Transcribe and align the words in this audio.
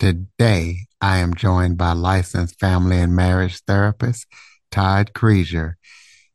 Today, 0.00 0.86
I 1.02 1.18
am 1.18 1.34
joined 1.34 1.76
by 1.76 1.92
licensed 1.92 2.58
family 2.58 2.96
and 2.96 3.14
marriage 3.14 3.60
therapist 3.66 4.26
Todd 4.70 5.12
Creager. 5.12 5.74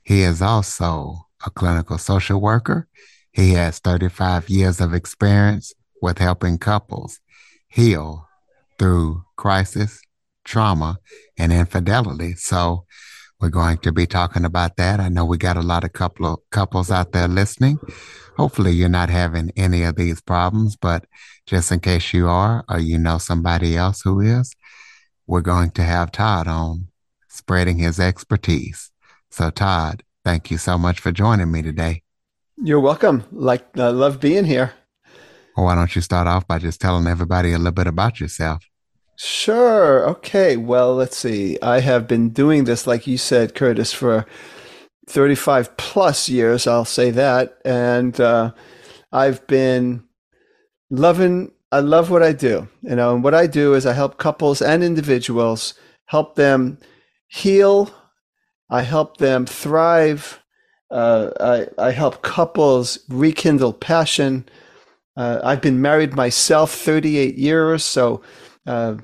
He 0.04 0.22
is 0.22 0.40
also 0.40 1.26
a 1.44 1.50
clinical 1.50 1.98
social 1.98 2.40
worker. 2.40 2.88
He 3.32 3.54
has 3.54 3.80
35 3.80 4.52
years 4.52 4.80
of 4.80 4.94
experience 4.94 5.74
with 6.00 6.20
helping 6.20 6.60
couples 6.60 7.20
heal 7.68 8.28
through 8.78 9.24
crisis, 9.36 10.00
trauma, 10.44 11.00
and 11.36 11.52
infidelity. 11.52 12.34
So, 12.36 12.86
we're 13.42 13.50
going 13.50 13.80
to 13.80 13.92
be 13.92 14.06
talking 14.06 14.46
about 14.46 14.78
that. 14.78 15.00
I 15.00 15.10
know 15.10 15.26
we 15.26 15.40
got 15.40 15.58
a 15.58 15.62
lot 15.62 15.84
of 15.84 15.92
couple 15.92 16.28
of 16.28 16.40
couples 16.52 16.92
out 16.92 17.14
there 17.14 17.28
listening. 17.28 17.80
Hopefully 18.38 18.72
you're 18.72 18.90
not 18.90 19.10
having 19.10 19.52
any 19.56 19.84
of 19.84 19.96
these 19.96 20.22
problems, 20.22 20.76
but 20.76 21.06
just 21.46 21.72
in 21.72 21.80
case 21.80 22.14
you 22.14 22.28
are, 22.28 22.66
or 22.70 22.80
you 22.80 22.98
know 22.98 23.18
somebody 23.18 23.78
else 23.78 24.02
who 24.02 24.20
is, 24.20 24.54
we're 25.28 25.42
going 25.42 25.72
to 25.72 25.84
have 25.84 26.12
Todd 26.12 26.48
on 26.48 26.88
spreading 27.30 27.78
his 27.78 28.00
expertise. 28.00 28.92
So 29.30 29.50
Todd, 29.50 30.04
thank 30.24 30.52
you 30.52 30.58
so 30.58 30.78
much 30.78 31.00
for 31.00 31.12
joining 31.12 31.52
me 31.52 31.62
today. 31.62 32.04
You're 32.58 32.80
welcome. 32.80 33.26
Like, 33.32 33.78
I 33.78 33.90
love 33.90 34.20
being 34.20 34.46
here. 34.46 34.74
Well, 35.56 35.66
why 35.66 35.76
don't 35.76 35.96
you 35.96 36.02
start 36.02 36.28
off 36.28 36.48
by 36.48 36.60
just 36.60 36.82
telling 36.82 37.08
everybody 37.08 37.54
a 37.54 37.58
little 37.58 37.72
bit 37.72 37.88
about 37.88 38.20
yourself? 38.20 38.66
Sure. 39.18 40.08
Okay. 40.10 40.58
Well, 40.58 40.96
let's 40.96 41.18
see. 41.18 41.58
I 41.62 41.80
have 41.80 42.08
been 42.08 42.30
doing 42.30 42.66
this, 42.66 42.86
like 42.86 43.08
you 43.08 43.18
said, 43.18 43.56
Curtis, 43.56 43.94
for 43.94 44.26
35 45.08 45.78
plus 45.78 46.30
years. 46.30 46.68
I'll 46.68 46.86
say 46.86 47.12
that. 47.12 47.58
And 47.64 48.20
uh, 48.20 48.52
I've 49.12 49.46
been 49.48 50.04
loving, 50.90 51.52
I 51.72 51.80
love 51.80 52.10
what 52.10 52.24
I 52.24 52.34
do. 52.34 52.68
You 52.82 52.96
know, 52.96 53.16
and 53.16 53.24
what 53.24 53.34
I 53.34 53.48
do 53.48 53.74
is 53.74 53.86
I 53.86 53.94
help 53.94 54.18
couples 54.18 54.62
and 54.62 54.84
individuals 54.84 55.74
help 56.06 56.36
them 56.36 56.78
heal. 57.28 57.92
I 58.70 58.82
help 58.82 59.18
them 59.18 59.46
thrive. 59.46 60.42
Uh, 60.92 61.32
I, 61.40 61.88
I 61.88 61.92
help 61.92 62.22
couples 62.22 63.00
rekindle 63.10 63.74
passion. 63.74 64.48
Uh, 65.18 65.40
I've 65.44 65.62
been 65.62 65.82
married 65.82 66.14
myself 66.14 66.72
38 66.72 67.38
years. 67.38 67.84
So, 67.84 68.22
uh, 68.68 68.96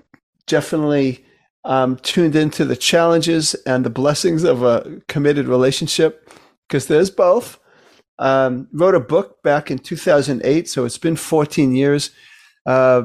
definitely 0.48 1.24
um, 1.64 1.98
tuned 1.98 2.36
into 2.36 2.66
the 2.66 2.76
challenges 2.76 3.54
and 3.66 3.86
the 3.86 3.90
blessings 3.90 4.44
of 4.44 4.64
a 4.64 5.02
committed 5.08 5.48
relationship 5.48 6.30
because 6.68 6.88
there's 6.88 7.10
both. 7.10 7.60
Um, 8.20 8.68
wrote 8.72 8.94
a 8.94 9.00
book 9.00 9.42
back 9.42 9.72
in 9.72 9.80
2008, 9.80 10.70
so 10.70 10.86
it's 10.86 10.98
been 11.00 11.16
14 11.16 11.74
years, 11.74 12.12
uh, 12.68 13.04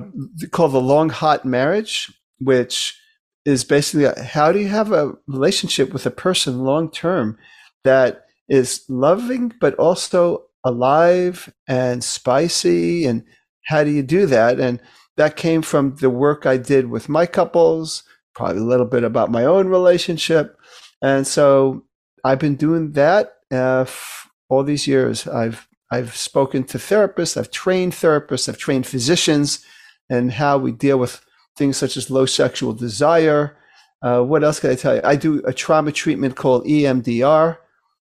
called 0.50 0.72
The 0.72 0.80
Long 0.80 1.08
Hot 1.08 1.44
Marriage, 1.46 2.12
which 2.38 2.98
is 3.46 3.64
basically 3.64 4.10
how 4.24 4.52
do 4.52 4.58
you 4.58 4.68
have 4.68 4.92
a 4.92 5.14
relationship 5.26 5.92
with 5.92 6.04
a 6.04 6.10
person 6.10 6.64
long 6.64 6.90
term 6.90 7.38
that 7.84 8.26
is 8.48 8.84
loving 8.88 9.52
but 9.60 9.74
also 9.76 10.44
alive 10.64 11.52
and 11.68 12.02
spicy 12.02 13.06
and 13.06 13.24
how 13.66 13.84
do 13.84 13.90
you 13.90 14.02
do 14.02 14.26
that 14.26 14.60
and 14.60 14.80
that 15.16 15.36
came 15.36 15.62
from 15.62 15.96
the 15.96 16.10
work 16.10 16.46
I 16.46 16.56
did 16.56 16.90
with 16.90 17.08
my 17.08 17.26
couples, 17.26 18.02
probably 18.36 18.58
a 18.58 18.64
little 18.64 18.86
bit 18.86 19.02
about 19.02 19.30
my 19.30 19.44
own 19.44 19.68
relationship. 19.68 20.56
And 21.02 21.26
so 21.26 21.84
I've 22.22 22.38
been 22.38 22.54
doing 22.56 22.92
that 22.92 23.34
uh, 23.52 23.80
f- 23.80 24.28
all 24.48 24.62
these 24.62 24.86
years. 24.86 25.26
I've 25.26 25.66
I've 25.90 26.16
spoken 26.16 26.64
to 26.64 26.78
therapists, 26.78 27.36
I've 27.36 27.52
trained 27.52 27.92
therapists, 27.92 28.48
I've 28.48 28.58
trained 28.58 28.86
physicians, 28.86 29.64
and 30.10 30.32
how 30.32 30.58
we 30.58 30.72
deal 30.72 30.98
with 30.98 31.24
things 31.56 31.76
such 31.76 31.96
as 31.96 32.10
low 32.10 32.26
sexual 32.26 32.72
desire. 32.72 33.56
Uh, 34.02 34.22
what 34.22 34.42
else 34.42 34.58
can 34.60 34.70
I 34.70 34.74
tell 34.74 34.96
you? 34.96 35.00
I 35.04 35.14
do 35.14 35.42
a 35.46 35.52
trauma 35.52 35.92
treatment 35.92 36.34
called 36.34 36.66
EMDR, 36.66 37.58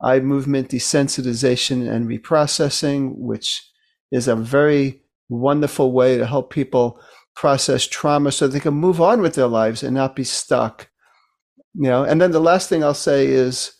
eye 0.01 0.19
movement 0.19 0.69
desensitization 0.69 1.91
and 1.91 2.07
reprocessing, 2.07 3.17
which 3.17 3.67
is 4.12 4.28
a 4.28 4.35
very 4.35 5.01
wonderful 5.29 5.91
way 5.91 6.17
to 6.17 6.28
help 6.28 6.51
people 6.51 7.00
process 7.35 7.88
trauma 7.88 8.31
so 8.31 8.47
they 8.47 8.59
can 8.59 8.73
move 8.73 9.01
on 9.01 9.21
with 9.21 9.35
their 9.35 9.47
lives 9.47 9.83
and 9.83 9.95
not 9.95 10.16
be 10.16 10.23
stuck. 10.23 10.89
You 11.75 11.89
know, 11.89 12.03
and 12.03 12.21
then 12.21 12.31
the 12.31 12.39
last 12.39 12.69
thing 12.69 12.83
I'll 12.83 12.94
say 12.94 13.27
is 13.27 13.73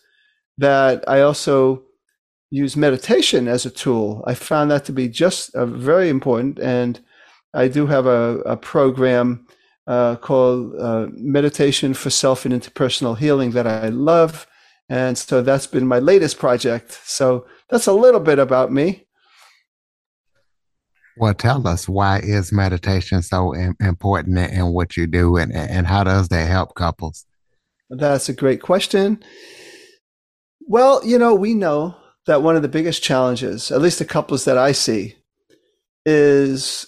that 0.58 1.04
I 1.08 1.20
also 1.20 1.82
use 2.50 2.76
meditation 2.76 3.48
as 3.48 3.66
a 3.66 3.70
tool. 3.70 4.22
I 4.26 4.34
found 4.34 4.70
that 4.70 4.84
to 4.86 4.92
be 4.92 5.08
just 5.08 5.54
uh, 5.54 5.66
very 5.66 6.08
important, 6.08 6.58
and 6.58 7.00
I 7.52 7.68
do 7.68 7.86
have 7.86 8.06
a, 8.06 8.40
a 8.40 8.56
program 8.56 9.46
uh, 9.86 10.16
called 10.16 10.74
uh, 10.80 11.06
Meditation 11.12 11.94
for 11.94 12.10
Self 12.10 12.44
and 12.44 12.54
Interpersonal 12.54 13.18
Healing 13.18 13.52
that 13.52 13.66
I 13.66 13.88
love, 13.88 14.46
and 14.88 15.16
so 15.16 15.42
that's 15.42 15.66
been 15.66 15.86
my 15.86 15.98
latest 15.98 16.38
project. 16.38 17.00
So 17.04 17.46
that's 17.70 17.86
a 17.86 17.92
little 17.92 18.20
bit 18.20 18.38
about 18.38 18.72
me. 18.72 19.03
Well, 21.16 21.34
tell 21.34 21.66
us 21.68 21.88
why 21.88 22.18
is 22.18 22.52
meditation 22.52 23.22
so 23.22 23.52
important 23.52 24.38
in 24.38 24.72
what 24.72 24.96
you 24.96 25.06
do, 25.06 25.36
and 25.36 25.52
and 25.52 25.86
how 25.86 26.04
does 26.04 26.28
that 26.28 26.48
help 26.48 26.74
couples? 26.74 27.24
That's 27.90 28.28
a 28.28 28.32
great 28.32 28.60
question. 28.60 29.22
Well, 30.66 31.04
you 31.04 31.18
know, 31.18 31.34
we 31.34 31.54
know 31.54 31.94
that 32.26 32.42
one 32.42 32.56
of 32.56 32.62
the 32.62 32.68
biggest 32.68 33.02
challenges, 33.02 33.70
at 33.70 33.82
least 33.82 33.98
the 33.98 34.04
couples 34.04 34.44
that 34.44 34.58
I 34.58 34.72
see, 34.72 35.16
is 36.06 36.86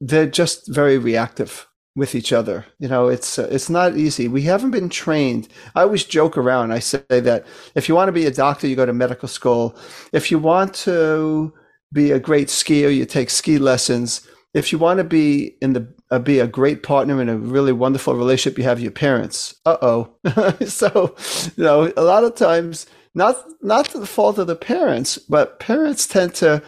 they're 0.00 0.26
just 0.26 0.72
very 0.72 0.98
reactive 0.98 1.66
with 1.96 2.14
each 2.14 2.32
other. 2.32 2.66
You 2.78 2.88
know, 2.88 3.08
it's 3.08 3.38
uh, 3.38 3.48
it's 3.50 3.70
not 3.70 3.96
easy. 3.96 4.28
We 4.28 4.42
haven't 4.42 4.72
been 4.72 4.88
trained. 4.88 5.48
I 5.74 5.82
always 5.82 6.04
joke 6.04 6.36
around. 6.36 6.72
I 6.72 6.80
say 6.80 7.02
that 7.08 7.46
if 7.74 7.88
you 7.88 7.94
want 7.94 8.08
to 8.08 8.12
be 8.12 8.26
a 8.26 8.30
doctor, 8.30 8.66
you 8.66 8.76
go 8.76 8.86
to 8.86 8.92
medical 8.92 9.28
school. 9.28 9.76
If 10.12 10.30
you 10.30 10.38
want 10.38 10.74
to 10.74 11.52
be 11.92 12.10
a 12.10 12.18
great 12.18 12.48
skier, 12.48 12.94
you 12.94 13.04
take 13.04 13.30
ski 13.30 13.58
lessons. 13.58 14.26
If 14.52 14.72
you 14.72 14.78
want 14.78 14.98
to 14.98 15.04
be 15.04 15.56
in 15.60 15.72
the 15.72 15.92
uh, 16.10 16.18
be 16.18 16.38
a 16.38 16.46
great 16.46 16.82
partner 16.82 17.20
in 17.20 17.28
a 17.28 17.36
really 17.36 17.72
wonderful 17.72 18.14
relationship, 18.14 18.56
you 18.58 18.64
have 18.64 18.80
your 18.80 18.92
parents. 18.92 19.54
Uh 19.66 19.76
oh. 19.82 20.14
so, 20.66 21.14
you 21.56 21.64
know, 21.64 21.92
a 21.96 22.02
lot 22.02 22.24
of 22.24 22.34
times, 22.36 22.86
not 23.14 23.36
not 23.62 23.88
the 23.90 24.06
fault 24.06 24.38
of 24.38 24.46
the 24.46 24.56
parents, 24.56 25.18
but 25.18 25.58
parents 25.60 26.06
tend 26.06 26.34
to, 26.36 26.62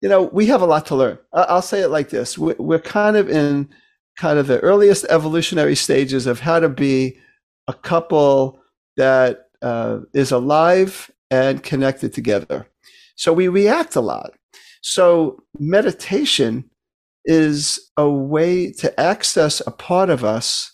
you 0.00 0.08
know, 0.08 0.22
we 0.22 0.46
have 0.46 0.62
a 0.62 0.66
lot 0.66 0.86
to 0.86 0.96
learn. 0.96 1.18
I'll 1.32 1.62
say 1.62 1.80
it 1.80 1.88
like 1.88 2.10
this: 2.10 2.36
we're, 2.36 2.56
we're 2.58 2.80
kind 2.80 3.16
of 3.16 3.30
in 3.30 3.68
kind 4.16 4.38
of 4.38 4.46
the 4.46 4.60
earliest 4.60 5.04
evolutionary 5.08 5.74
stages 5.74 6.26
of 6.26 6.40
how 6.40 6.60
to 6.60 6.68
be 6.68 7.18
a 7.68 7.74
couple 7.74 8.60
that 8.96 9.46
uh, 9.62 10.00
is 10.12 10.30
alive 10.30 11.10
and 11.30 11.62
connected 11.62 12.12
together. 12.12 12.66
So 13.16 13.32
we 13.32 13.48
react 13.48 13.96
a 13.96 14.00
lot. 14.00 14.32
So 14.82 15.42
meditation 15.58 16.70
is 17.24 17.90
a 17.96 18.08
way 18.08 18.70
to 18.72 19.00
access 19.00 19.62
a 19.66 19.70
part 19.70 20.10
of 20.10 20.24
us 20.24 20.72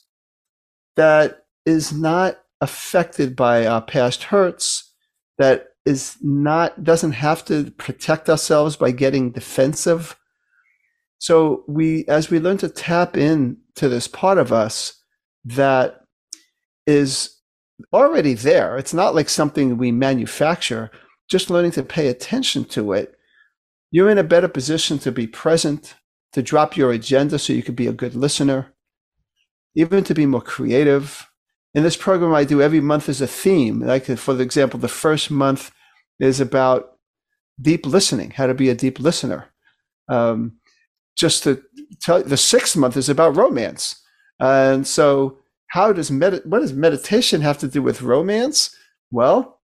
that 0.97 1.44
is 1.65 1.92
not 1.92 2.38
affected 2.60 3.36
by 3.36 3.66
our 3.66 3.80
past 3.80 4.24
hurts, 4.24 4.92
that 5.38 5.68
is 5.86 6.16
not 6.20 6.84
doesn't 6.84 7.12
have 7.12 7.44
to 7.47 7.70
protect 7.72 8.28
ourselves 8.28 8.76
by 8.76 8.91
getting 8.91 9.30
defensive. 9.30 10.16
So 11.18 11.65
we 11.68 12.04
as 12.09 12.30
we 12.30 12.41
learn 12.41 12.59
to 12.59 12.68
tap 12.68 13.16
in 13.16 13.59
to 13.76 13.88
this 13.88 14.09
part 14.09 14.38
of 14.38 14.53
us 14.53 15.03
that 15.44 16.00
is 16.86 17.41
already 17.92 18.34
there. 18.34 18.76
It's 18.76 18.94
not 18.94 19.15
like 19.15 19.28
something 19.28 19.78
we 19.78 19.92
manufacture, 19.92 20.91
just 21.30 21.50
learning 21.50 21.71
to 21.72 21.82
pay 21.82 22.09
attention 22.09 22.65
to 22.65 22.92
it 22.92 23.16
you're 23.91 24.10
in 24.10 24.18
a 24.18 24.24
better 24.24 24.48
position 24.48 24.98
to 25.00 25.12
be 25.12 25.27
present, 25.27 25.94
to 26.32 26.42
drop 26.42 26.77
your 26.77 26.92
agenda 26.92 27.38
so 27.38 27.53
you 27.53 27.62
can 27.62 27.74
be 27.74 27.88
a 27.88 27.92
good 27.92 28.15
listener, 28.15 28.72
even 29.74 30.04
to 30.04 30.15
be 30.15 30.27
more 30.27 30.41
creative. 30.41 31.28
In 31.74 31.82
this 31.82 31.97
program, 31.97 32.34
I 32.34 32.44
do 32.44 32.62
every 32.62 32.80
month 32.80 33.09
is 33.09 33.21
a 33.21 33.27
theme. 33.27 33.80
Like, 33.80 34.06
for 34.06 34.41
example, 34.41 34.78
the 34.78 34.88
first 34.88 35.30
month 35.30 35.72
is 36.21 36.41
about 36.41 36.98
deep 37.60 37.84
listening, 37.84 38.30
how 38.30 38.47
to 38.47 38.54
be 38.54 38.68
a 38.68 38.74
deep 38.74 39.00
listener. 39.00 39.48
Um, 40.09 40.59
just 41.16 41.42
to 41.44 41.62
tell 42.00 42.22
the 42.22 42.36
sixth 42.36 42.77
month 42.77 42.97
is 42.97 43.09
about 43.09 43.36
romance. 43.36 44.00
And 44.38 44.86
so, 44.86 45.38
how 45.68 45.92
does 45.92 46.10
med- 46.10 46.42
what 46.44 46.60
does 46.60 46.72
meditation 46.72 47.41
have 47.42 47.59
to 47.59 47.68
do 47.68 47.82
with 47.82 48.03
romance? 48.03 48.74
Well, 49.10 49.59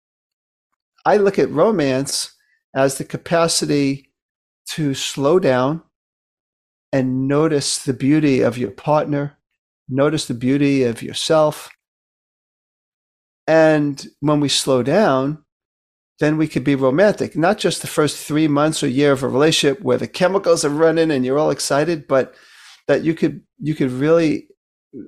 I 1.05 1.17
look 1.17 1.39
at 1.39 1.51
romance 1.51 2.35
as 2.75 2.99
the 2.99 3.05
capacity 3.05 4.11
to 4.71 4.95
slow 4.95 5.39
down 5.39 5.83
and 6.93 7.27
notice 7.27 7.79
the 7.79 7.93
beauty 7.93 8.41
of 8.41 8.59
your 8.59 8.71
partner, 8.71 9.39
notice 9.89 10.27
the 10.27 10.35
beauty 10.35 10.85
of 10.85 11.03
yourself. 11.03 11.71
And 13.47 14.07
when 14.21 14.41
we 14.41 14.49
slow 14.49 14.83
down, 14.83 15.45
then 16.21 16.37
we 16.37 16.47
could 16.47 16.63
be 16.63 16.77
romantic. 16.77 17.37
Not 17.37 17.59
just 17.59 17.81
the 17.81 17.89
first 17.89 18.17
three 18.17 18.47
months 18.47 18.83
or 18.83 18.89
year 18.89 19.13
of 19.13 19.23
a 19.23 19.29
relationship 19.29 19.83
where 19.83 19.99
the 19.99 20.07
chemicals 20.07 20.65
are 20.65 20.71
running 20.71 21.11
and 21.11 21.25
you're 21.25 21.39
all 21.39 21.51
excited, 21.51 22.07
but 22.07 22.35
that 22.87 23.03
you 23.03 23.15
could 23.15 23.43
you 23.61 23.75
could 23.75 23.91
really 23.91 24.49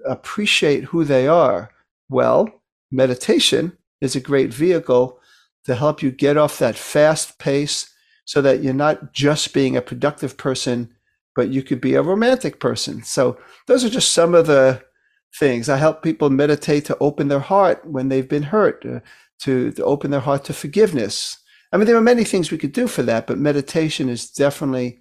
appreciate 0.06 0.84
who 0.84 1.04
they 1.04 1.28
are. 1.28 1.70
Well, 2.08 2.48
meditation 2.90 3.76
is 4.00 4.16
a 4.16 4.20
great 4.20 4.52
vehicle 4.52 5.20
to 5.64 5.74
help 5.74 6.02
you 6.02 6.10
get 6.10 6.36
off 6.36 6.58
that 6.58 6.76
fast 6.76 7.38
pace 7.38 7.90
so 8.24 8.40
that 8.42 8.62
you're 8.62 8.74
not 8.74 9.12
just 9.12 9.52
being 9.52 9.76
a 9.76 9.82
productive 9.82 10.36
person, 10.36 10.94
but 11.36 11.48
you 11.48 11.62
could 11.62 11.80
be 11.80 11.94
a 11.94 12.02
romantic 12.02 12.60
person. 12.60 13.02
So 13.02 13.38
those 13.66 13.84
are 13.84 13.90
just 13.90 14.12
some 14.12 14.34
of 14.34 14.46
the 14.46 14.82
things. 15.38 15.68
I 15.68 15.76
help 15.76 16.02
people 16.02 16.30
meditate 16.30 16.84
to 16.86 16.98
open 16.98 17.28
their 17.28 17.40
heart 17.40 17.84
when 17.84 18.08
they've 18.08 18.28
been 18.28 18.44
hurt, 18.44 18.86
uh, 18.86 19.00
to, 19.42 19.72
to 19.72 19.84
open 19.84 20.10
their 20.10 20.20
heart 20.20 20.44
to 20.44 20.52
forgiveness. 20.52 21.38
I 21.72 21.76
mean, 21.76 21.86
there 21.86 21.96
are 21.96 22.00
many 22.00 22.24
things 22.24 22.50
we 22.50 22.58
could 22.58 22.72
do 22.72 22.86
for 22.86 23.02
that, 23.02 23.26
but 23.26 23.38
meditation 23.38 24.08
is 24.08 24.30
definitely, 24.30 25.00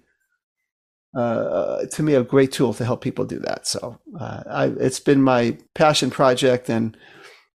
uh, 1.16 1.86
to 1.86 2.02
me, 2.02 2.14
a 2.14 2.24
great 2.24 2.50
tool 2.50 2.74
to 2.74 2.84
help 2.84 3.00
people 3.00 3.24
do 3.24 3.38
that. 3.38 3.66
So 3.66 4.00
uh, 4.18 4.42
I, 4.50 4.64
it's 4.80 4.98
been 4.98 5.22
my 5.22 5.56
passion 5.74 6.10
project, 6.10 6.68
and 6.68 6.96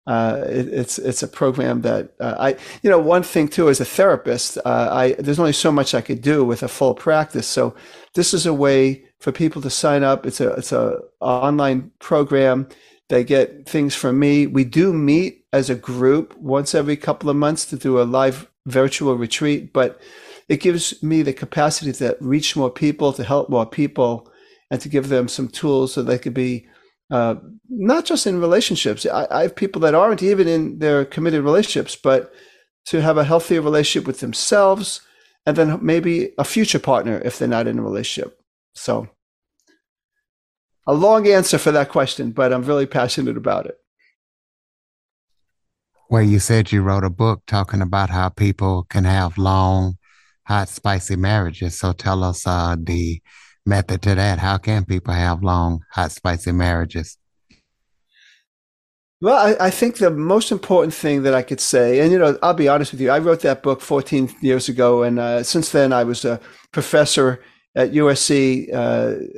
uh, 0.09 0.43
it, 0.47 0.67
it's 0.69 0.97
it's 0.97 1.21
a 1.21 1.27
program 1.27 1.81
that 1.81 2.11
uh, 2.19 2.35
I 2.39 2.49
you 2.81 2.89
know 2.89 2.97
one 2.97 3.21
thing 3.21 3.47
too 3.47 3.69
as 3.69 3.79
a 3.79 3.85
therapist 3.85 4.57
uh, 4.65 4.89
I 4.91 5.11
there's 5.19 5.39
only 5.39 5.53
so 5.53 5.71
much 5.71 5.93
I 5.93 6.01
could 6.01 6.21
do 6.21 6.43
with 6.43 6.63
a 6.63 6.67
full 6.67 6.95
practice. 6.95 7.47
So 7.47 7.75
this 8.15 8.33
is 8.33 8.47
a 8.47 8.53
way 8.53 9.03
for 9.19 9.31
people 9.31 9.61
to 9.61 9.69
sign 9.69 10.01
up. 10.01 10.25
It's 10.25 10.41
a 10.41 10.49
it's 10.53 10.71
a 10.71 10.99
online 11.19 11.91
program. 11.99 12.67
They 13.09 13.23
get 13.23 13.69
things 13.69 13.93
from 13.93 14.17
me. 14.17 14.47
We 14.47 14.63
do 14.63 14.93
meet 14.93 15.45
as 15.53 15.69
a 15.69 15.75
group 15.75 16.35
once 16.37 16.73
every 16.73 16.97
couple 16.97 17.29
of 17.29 17.35
months 17.35 17.65
to 17.67 17.77
do 17.77 18.01
a 18.01 18.03
live 18.03 18.49
virtual 18.65 19.15
retreat 19.15 19.73
but 19.73 19.99
it 20.47 20.61
gives 20.61 21.01
me 21.01 21.23
the 21.23 21.33
capacity 21.33 21.91
to 21.91 22.15
reach 22.19 22.55
more 22.55 22.69
people 22.69 23.13
to 23.13 23.23
help 23.23 23.49
more 23.49 23.65
people 23.65 24.31
and 24.69 24.79
to 24.81 24.89
give 24.89 25.09
them 25.09 25.27
some 25.27 25.47
tools 25.47 25.93
so 25.93 26.03
they 26.03 26.19
could 26.19 26.35
be 26.35 26.67
uh, 27.11 27.35
not 27.69 28.05
just 28.05 28.27
in 28.27 28.39
relationships. 28.39 29.05
I, 29.05 29.27
I, 29.31 29.41
have 29.43 29.55
people 29.55 29.81
that 29.81 29.95
aren't 29.95 30.21
even 30.21 30.47
in 30.47 30.79
their 30.79 31.05
committed 31.05 31.43
relationships, 31.43 31.95
but 31.95 32.31
to 32.85 33.01
have 33.01 33.17
a 33.17 33.23
healthier 33.23 33.61
relationship 33.61 34.05
with 34.05 34.19
themselves 34.19 35.01
and 35.45 35.57
then 35.57 35.79
maybe 35.81 36.33
a 36.37 36.43
future 36.43 36.79
partner 36.79 37.21
if 37.25 37.39
they're 37.39 37.47
not 37.47 37.67
in 37.67 37.79
a 37.79 37.81
relationship. 37.81 38.39
So, 38.73 39.09
a 40.87 40.93
long 40.93 41.27
answer 41.27 41.57
for 41.57 41.71
that 41.71 41.89
question, 41.89 42.31
but 42.31 42.53
I'm 42.53 42.63
really 42.63 42.85
passionate 42.85 43.37
about 43.37 43.65
it. 43.65 43.77
Well, 46.09 46.23
you 46.23 46.39
said 46.39 46.71
you 46.71 46.81
wrote 46.81 47.03
a 47.03 47.09
book 47.11 47.43
talking 47.45 47.81
about 47.81 48.09
how 48.09 48.29
people 48.29 48.87
can 48.89 49.03
have 49.03 49.37
long, 49.37 49.97
hot, 50.47 50.67
spicy 50.67 51.15
marriages. 51.15 51.77
So 51.79 51.93
tell 51.93 52.23
us 52.23 52.47
uh, 52.47 52.75
the 52.79 53.21
method 53.69 54.01
to 54.01 54.15
that? 54.15 54.39
How 54.39 54.57
can 54.57 54.83
people 54.83 55.13
have 55.13 55.43
long, 55.43 55.85
hot, 55.91 56.11
spicy 56.11 56.51
marriages? 56.51 57.17
Well, 59.21 59.35
I, 59.35 59.67
I, 59.67 59.69
think 59.69 59.97
the 59.97 60.09
most 60.09 60.49
important 60.49 60.93
thing 60.93 61.23
that 61.23 61.33
I 61.33 61.41
could 61.41 61.59
say, 61.59 61.99
and 61.99 62.09
you 62.11 62.17
know, 62.17 62.39
I'll 62.41 62.53
be 62.53 62.69
honest 62.69 62.93
with 62.93 63.01
you, 63.01 63.09
I 63.11 63.19
wrote 63.19 63.41
that 63.41 63.61
book 63.61 63.81
14 63.81 64.33
years 64.39 64.69
ago, 64.69 65.03
and 65.03 65.19
uh, 65.19 65.43
since 65.43 65.71
then 65.71 65.91
I 65.91 66.05
was 66.05 66.23
a 66.23 66.39
professor 66.71 67.43
at 67.75 67.91
USC, 67.91 68.73
uh, 68.73 68.77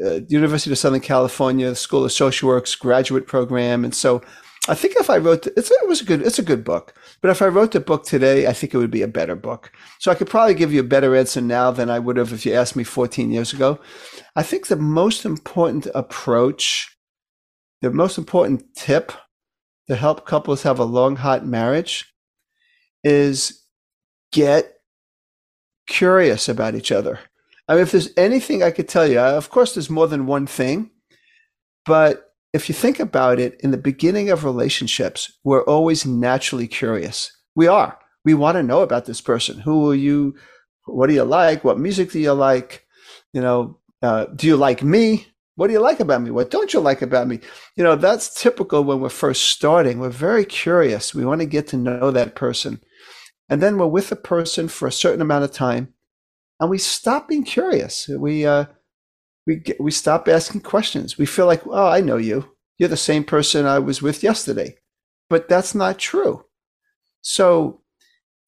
uh, 0.05 0.19
University 0.27 0.71
of 0.71 0.77
Southern 0.77 1.01
California 1.01 1.73
School 1.73 2.05
of 2.05 2.11
Social 2.11 2.47
Work's 2.47 2.75
graduate 2.75 3.25
program, 3.25 3.83
and 3.83 3.93
so 3.93 4.21
I 4.67 4.75
think 4.75 4.95
if 4.95 5.09
I 5.09 5.17
wrote, 5.17 5.47
it's 5.47 5.71
it 5.71 5.87
was 5.87 6.01
a 6.01 6.05
good, 6.05 6.21
it's 6.21 6.37
a 6.37 6.43
good 6.43 6.63
book. 6.63 6.93
But 7.21 7.31
if 7.31 7.41
I 7.41 7.47
wrote 7.47 7.71
the 7.71 7.79
book 7.79 8.05
today, 8.05 8.45
I 8.45 8.53
think 8.53 8.73
it 8.73 8.77
would 8.77 8.91
be 8.91 9.01
a 9.01 9.07
better 9.07 9.35
book. 9.35 9.71
So 9.99 10.11
I 10.11 10.15
could 10.15 10.29
probably 10.29 10.53
give 10.53 10.71
you 10.71 10.81
a 10.81 10.83
better 10.83 11.15
answer 11.15 11.41
now 11.41 11.71
than 11.71 11.89
I 11.89 11.97
would 11.97 12.17
have 12.17 12.31
if 12.31 12.45
you 12.45 12.53
asked 12.53 12.75
me 12.75 12.83
14 12.83 13.31
years 13.31 13.53
ago. 13.53 13.79
I 14.35 14.43
think 14.43 14.67
the 14.67 14.75
most 14.75 15.25
important 15.25 15.87
approach, 15.95 16.95
the 17.81 17.89
most 17.89 18.19
important 18.19 18.75
tip 18.75 19.11
to 19.87 19.95
help 19.95 20.27
couples 20.27 20.61
have 20.61 20.77
a 20.77 20.85
long, 20.85 21.15
hot 21.15 21.43
marriage 21.45 22.13
is 23.03 23.65
get 24.31 24.73
curious 25.87 26.47
about 26.47 26.75
each 26.75 26.91
other. 26.91 27.19
I 27.67 27.73
mean, 27.73 27.83
if 27.83 27.91
there's 27.91 28.09
anything 28.15 28.61
I 28.61 28.71
could 28.71 28.87
tell 28.87 29.07
you, 29.07 29.19
of 29.19 29.49
course, 29.49 29.73
there's 29.73 29.89
more 29.89 30.07
than 30.07 30.27
one 30.27 30.45
thing, 30.45 30.91
but 31.85 32.30
if 32.53 32.67
you 32.67 32.75
think 32.75 32.99
about 32.99 33.39
it, 33.39 33.59
in 33.61 33.71
the 33.71 33.77
beginning 33.77 34.29
of 34.29 34.43
relationships, 34.43 35.31
we're 35.43 35.63
always 35.63 36.05
naturally 36.05 36.67
curious. 36.67 37.31
We 37.55 37.67
are. 37.67 37.97
We 38.25 38.33
want 38.33 38.55
to 38.55 38.63
know 38.63 38.81
about 38.81 39.05
this 39.05 39.21
person. 39.21 39.59
Who 39.59 39.89
are 39.89 39.95
you? 39.95 40.35
What 40.85 41.07
do 41.07 41.13
you 41.13 41.23
like? 41.23 41.63
What 41.63 41.79
music 41.79 42.11
do 42.11 42.19
you 42.19 42.33
like? 42.33 42.85
You 43.33 43.41
know, 43.41 43.79
uh, 44.01 44.25
do 44.35 44.47
you 44.47 44.57
like 44.57 44.83
me? 44.83 45.27
What 45.55 45.67
do 45.67 45.73
you 45.73 45.79
like 45.79 45.99
about 45.99 46.21
me? 46.21 46.31
What 46.31 46.49
don't 46.49 46.73
you 46.73 46.79
like 46.79 47.01
about 47.01 47.27
me? 47.27 47.39
You 47.75 47.83
know, 47.83 47.95
that's 47.95 48.41
typical 48.41 48.83
when 48.83 48.99
we're 48.99 49.09
first 49.09 49.43
starting. 49.43 49.99
We're 49.99 50.09
very 50.09 50.45
curious. 50.45 51.13
We 51.13 51.25
want 51.25 51.41
to 51.41 51.45
get 51.45 51.67
to 51.67 51.77
know 51.77 52.11
that 52.11 52.35
person. 52.35 52.81
And 53.49 53.61
then 53.61 53.77
we're 53.77 53.87
with 53.87 54.11
a 54.11 54.15
person 54.15 54.69
for 54.69 54.87
a 54.87 54.91
certain 54.91 55.21
amount 55.21 55.43
of 55.43 55.51
time 55.51 55.93
and 56.61 56.69
we 56.69 56.77
stop 56.77 57.27
being 57.27 57.43
curious. 57.43 58.07
We, 58.07 58.45
uh, 58.45 58.65
we 59.47 59.57
get, 59.57 59.79
we 59.79 59.91
stop 59.91 60.27
asking 60.27 60.61
questions. 60.61 61.17
We 61.17 61.25
feel 61.25 61.45
like, 61.45 61.65
oh, 61.67 61.87
I 61.87 62.01
know 62.01 62.17
you. 62.17 62.49
You're 62.77 62.89
the 62.89 62.97
same 62.97 63.23
person 63.23 63.65
I 63.65 63.79
was 63.79 64.01
with 64.01 64.23
yesterday. 64.23 64.77
But 65.29 65.47
that's 65.47 65.73
not 65.73 65.97
true. 65.97 66.45
So 67.21 67.81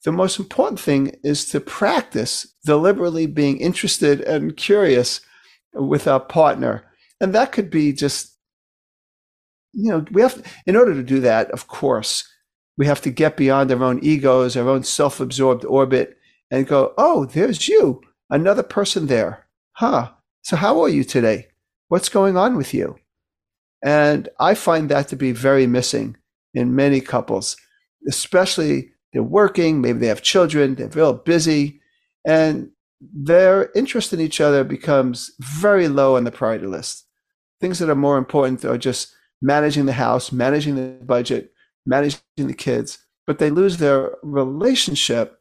the 0.04 0.12
most 0.12 0.40
important 0.40 0.80
thing 0.80 1.16
is 1.24 1.45
to 1.50 1.60
practice 1.60 2.54
deliberately 2.66 3.25
being 3.25 3.60
interested 3.60 4.22
and 4.22 4.57
curious 4.57 5.22
with 5.74 6.07
our 6.07 6.19
partner. 6.19 6.84
And 7.22 7.34
that 7.34 7.51
could 7.51 7.69
be 7.69 7.94
just, 7.94 8.38
you 9.72 9.89
know, 9.89 10.06
we 10.12 10.22
have, 10.22 10.44
in 10.66 10.75
order 10.75 10.94
to 10.94 11.04
do 11.04 11.19
that, 11.22 11.50
of 11.51 11.67
course, 11.67 12.27
we 12.77 12.86
have 12.86 13.01
to 13.01 13.12
get 13.12 13.38
beyond 13.38 13.72
our 13.72 13.84
own 13.84 14.00
egos, 14.03 14.58
our 14.58 14.67
own 14.67 14.84
self 14.84 15.20
absorbed 15.20 15.63
orbit, 15.65 16.17
and 16.51 16.67
go, 16.67 16.94
oh, 16.98 17.25
there's 17.25 17.67
you, 17.67 18.01
another 18.29 18.63
person 18.63 19.08
there. 19.08 19.48
Huh. 19.74 20.12
So, 20.43 20.57
how 20.57 20.81
are 20.81 20.89
you 20.89 21.05
today? 21.05 21.47
What's 21.88 22.09
going 22.09 22.35
on 22.35 22.57
with 22.57 22.73
you? 22.73 22.97
And 23.81 24.27
I 24.41 24.55
find 24.55 24.89
that 24.89 25.07
to 25.07 25.15
be 25.15 25.31
very 25.31 25.67
missing 25.67 26.17
in 26.53 26.75
many 26.75 27.00
couples, 27.00 27.55
especially 28.09 28.91
they're 29.13 29.23
working, 29.23 29.79
maybe 29.79 30.00
they 30.00 30.07
have 30.07 30.21
children, 30.21 30.75
they're 30.75 30.89
real 30.89 31.13
busy, 31.13 31.79
and 32.25 32.69
their 33.00 33.71
interest 33.73 34.12
in 34.12 34.19
each 34.19 34.41
other 34.41 34.65
becomes 34.65 35.31
very 35.39 35.88
low 35.88 36.17
on 36.17 36.25
the 36.25 36.31
priority 36.31 36.67
list. 36.67 37.05
Things 37.62 37.79
that 37.79 37.89
are 37.89 37.95
more 37.95 38.17
important 38.17 38.65
are 38.65 38.77
just 38.77 39.15
managing 39.41 39.85
the 39.85 39.93
house, 39.93 40.33
managing 40.33 40.75
the 40.75 41.05
budget, 41.05 41.53
managing 41.85 42.19
the 42.35 42.53
kids, 42.53 42.97
but 43.25 43.39
they 43.39 43.50
lose 43.50 43.77
their 43.77 44.12
relationship 44.23 45.39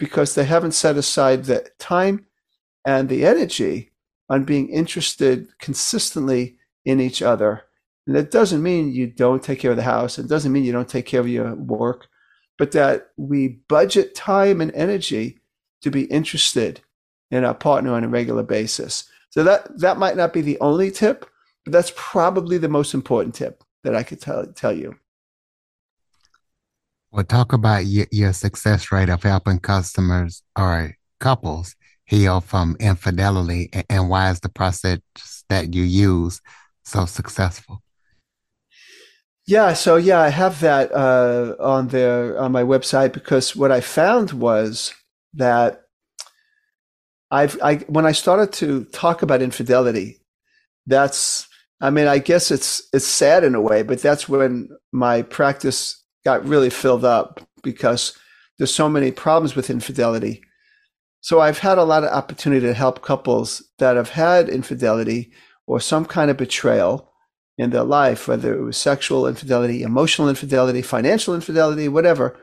because 0.00 0.34
they 0.34 0.44
haven't 0.44 0.72
set 0.72 0.96
aside 0.96 1.44
the 1.44 1.70
time 1.78 2.26
and 2.84 3.08
the 3.08 3.24
energy 3.24 3.92
on 4.28 4.44
being 4.44 4.68
interested 4.68 5.48
consistently 5.58 6.56
in 6.84 7.00
each 7.00 7.22
other. 7.22 7.64
And 8.06 8.16
that 8.16 8.30
doesn't 8.30 8.62
mean 8.62 8.92
you 8.92 9.06
don't 9.06 9.42
take 9.42 9.58
care 9.58 9.70
of 9.72 9.76
the 9.76 9.82
house. 9.82 10.18
It 10.18 10.28
doesn't 10.28 10.52
mean 10.52 10.64
you 10.64 10.72
don't 10.72 10.88
take 10.88 11.06
care 11.06 11.20
of 11.20 11.28
your 11.28 11.54
work, 11.54 12.06
but 12.58 12.72
that 12.72 13.10
we 13.16 13.48
budget 13.68 14.14
time 14.14 14.60
and 14.60 14.72
energy 14.74 15.38
to 15.82 15.90
be 15.90 16.04
interested 16.04 16.80
in 17.30 17.44
our 17.44 17.54
partner 17.54 17.92
on 17.92 18.04
a 18.04 18.08
regular 18.08 18.42
basis. 18.42 19.08
So 19.30 19.42
that, 19.44 19.78
that 19.80 19.98
might 19.98 20.16
not 20.16 20.32
be 20.32 20.40
the 20.40 20.58
only 20.60 20.90
tip, 20.90 21.28
but 21.64 21.72
that's 21.72 21.92
probably 21.96 22.58
the 22.58 22.68
most 22.68 22.94
important 22.94 23.34
tip 23.34 23.62
that 23.82 23.94
I 23.94 24.02
could 24.02 24.20
tell, 24.20 24.46
tell 24.46 24.72
you. 24.72 24.96
Well, 27.10 27.24
talk 27.24 27.52
about 27.52 27.86
your, 27.86 28.06
your 28.10 28.32
success 28.32 28.92
rate 28.92 29.08
of 29.08 29.22
helping 29.22 29.58
customers 29.58 30.42
or 30.56 30.96
couples 31.18 31.74
heal 32.06 32.40
from 32.40 32.76
infidelity 32.80 33.70
and 33.90 34.08
why 34.08 34.30
is 34.30 34.40
the 34.40 34.48
process 34.48 35.00
that 35.48 35.74
you 35.74 35.82
use 35.82 36.40
so 36.84 37.04
successful? 37.04 37.82
Yeah, 39.46 39.74
so 39.74 39.96
yeah, 39.96 40.20
I 40.20 40.28
have 40.28 40.60
that 40.60 40.92
uh, 40.92 41.54
on 41.60 41.88
there 41.88 42.36
on 42.38 42.50
my 42.50 42.64
website 42.64 43.12
because 43.12 43.54
what 43.54 43.70
I 43.70 43.80
found 43.80 44.32
was 44.32 44.92
that 45.34 45.82
I've 47.30 47.60
I 47.62 47.76
when 47.86 48.06
I 48.06 48.12
started 48.12 48.52
to 48.54 48.84
talk 48.86 49.22
about 49.22 49.42
infidelity, 49.42 50.20
that's 50.86 51.46
I 51.80 51.90
mean, 51.90 52.08
I 52.08 52.18
guess 52.18 52.50
it's 52.50 52.88
it's 52.92 53.06
sad 53.06 53.44
in 53.44 53.54
a 53.54 53.60
way, 53.60 53.82
but 53.82 54.02
that's 54.02 54.28
when 54.28 54.68
my 54.92 55.22
practice 55.22 56.02
got 56.24 56.44
really 56.44 56.70
filled 56.70 57.04
up 57.04 57.40
because 57.62 58.18
there's 58.58 58.74
so 58.74 58.88
many 58.88 59.12
problems 59.12 59.54
with 59.54 59.70
infidelity. 59.70 60.42
So 61.26 61.40
I've 61.40 61.58
had 61.58 61.76
a 61.76 61.82
lot 61.82 62.04
of 62.04 62.12
opportunity 62.12 62.64
to 62.68 62.72
help 62.72 63.02
couples 63.02 63.60
that 63.78 63.96
have 63.96 64.10
had 64.10 64.48
infidelity 64.48 65.32
or 65.66 65.80
some 65.80 66.04
kind 66.04 66.30
of 66.30 66.36
betrayal 66.36 67.10
in 67.58 67.70
their 67.70 67.82
life, 67.82 68.28
whether 68.28 68.54
it 68.54 68.62
was 68.62 68.76
sexual 68.76 69.26
infidelity, 69.26 69.82
emotional 69.82 70.28
infidelity, 70.28 70.82
financial 70.82 71.34
infidelity, 71.34 71.88
whatever. 71.88 72.38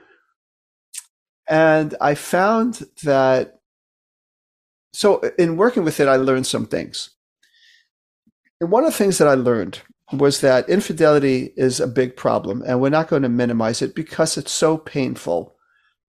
And 1.47 1.95
I 2.01 2.13
found 2.15 2.81
that, 3.03 3.61
so 4.91 5.21
in 5.39 5.55
working 5.55 5.85
with 5.85 6.01
it, 6.01 6.09
I 6.09 6.17
learned 6.17 6.45
some 6.45 6.65
things. 6.65 7.11
And 8.59 8.69
one 8.69 8.83
of 8.83 8.91
the 8.91 8.97
things 8.97 9.17
that 9.17 9.29
I 9.29 9.35
learned 9.35 9.79
was 10.11 10.41
that 10.41 10.67
infidelity 10.67 11.53
is 11.55 11.79
a 11.79 11.87
big 11.87 12.17
problem, 12.17 12.61
and 12.67 12.81
we're 12.81 12.89
not 12.89 13.07
going 13.07 13.21
to 13.21 13.29
minimize 13.29 13.81
it 13.81 13.95
because 13.95 14.37
it's 14.37 14.51
so 14.51 14.77
painful 14.77 15.55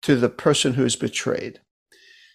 to 0.03 0.15
the 0.15 0.29
person 0.29 0.75
who's 0.75 0.95
betrayed. 0.95 1.59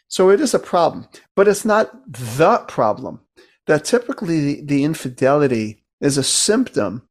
So 0.09 0.31
it 0.31 0.41
is 0.41 0.55
a 0.55 0.59
problem, 0.59 1.09
but 1.35 1.49
it's 1.49 1.65
not 1.65 1.91
the 2.11 2.59
problem. 2.69 3.21
That 3.67 3.85
typically 3.85 4.61
the 4.63 4.85
infidelity 4.85 5.83
is 6.01 6.17
a 6.17 6.23
symptom 6.23 7.09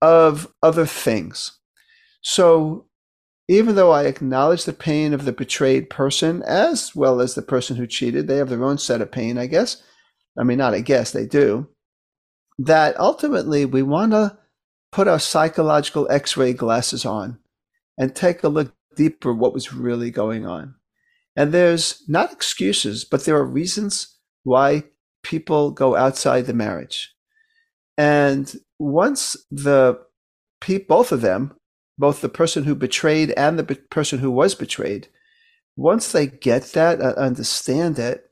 of 0.00 0.52
other 0.62 0.86
things. 0.86 1.58
So 2.20 2.86
even 3.48 3.74
though 3.74 3.90
I 3.90 4.04
acknowledge 4.04 4.64
the 4.64 4.72
pain 4.72 5.12
of 5.12 5.24
the 5.24 5.32
betrayed 5.32 5.90
person 5.90 6.42
as 6.44 6.94
well 6.94 7.20
as 7.20 7.34
the 7.34 7.42
person 7.42 7.76
who 7.76 7.86
cheated, 7.86 8.28
they 8.28 8.36
have 8.36 8.48
their 8.48 8.64
own 8.64 8.78
set 8.78 9.00
of 9.00 9.10
pain, 9.10 9.36
I 9.36 9.46
guess. 9.46 9.82
I 10.38 10.44
mean, 10.44 10.58
not 10.58 10.74
I 10.74 10.80
guess, 10.80 11.10
they 11.10 11.26
do. 11.26 11.68
That 12.58 12.98
ultimately 12.98 13.64
we 13.64 13.82
want 13.82 14.12
to 14.12 14.38
put 14.92 15.08
our 15.08 15.18
psychological 15.18 16.10
x 16.10 16.36
ray 16.36 16.52
glasses 16.52 17.04
on 17.04 17.38
and 17.98 18.14
take 18.14 18.42
a 18.42 18.48
look 18.48 18.72
deeper 18.94 19.32
what 19.32 19.54
was 19.54 19.72
really 19.72 20.10
going 20.10 20.46
on. 20.46 20.74
And 21.36 21.52
there's 21.52 22.02
not 22.08 22.32
excuses, 22.32 23.04
but 23.04 23.24
there 23.24 23.36
are 23.36 23.44
reasons 23.44 24.18
why 24.44 24.84
people 25.22 25.70
go 25.70 25.96
outside 25.96 26.46
the 26.46 26.52
marriage. 26.52 27.14
And 27.96 28.54
once 28.78 29.36
the 29.50 29.98
both 30.88 31.10
of 31.10 31.22
them, 31.22 31.54
both 31.98 32.20
the 32.20 32.28
person 32.28 32.64
who 32.64 32.74
betrayed 32.74 33.30
and 33.32 33.58
the 33.58 33.64
person 33.64 34.18
who 34.18 34.30
was 34.30 34.54
betrayed, 34.54 35.08
once 35.76 36.12
they 36.12 36.26
get 36.26 36.62
that, 36.72 37.00
uh, 37.00 37.14
understand 37.16 37.98
it, 37.98 38.24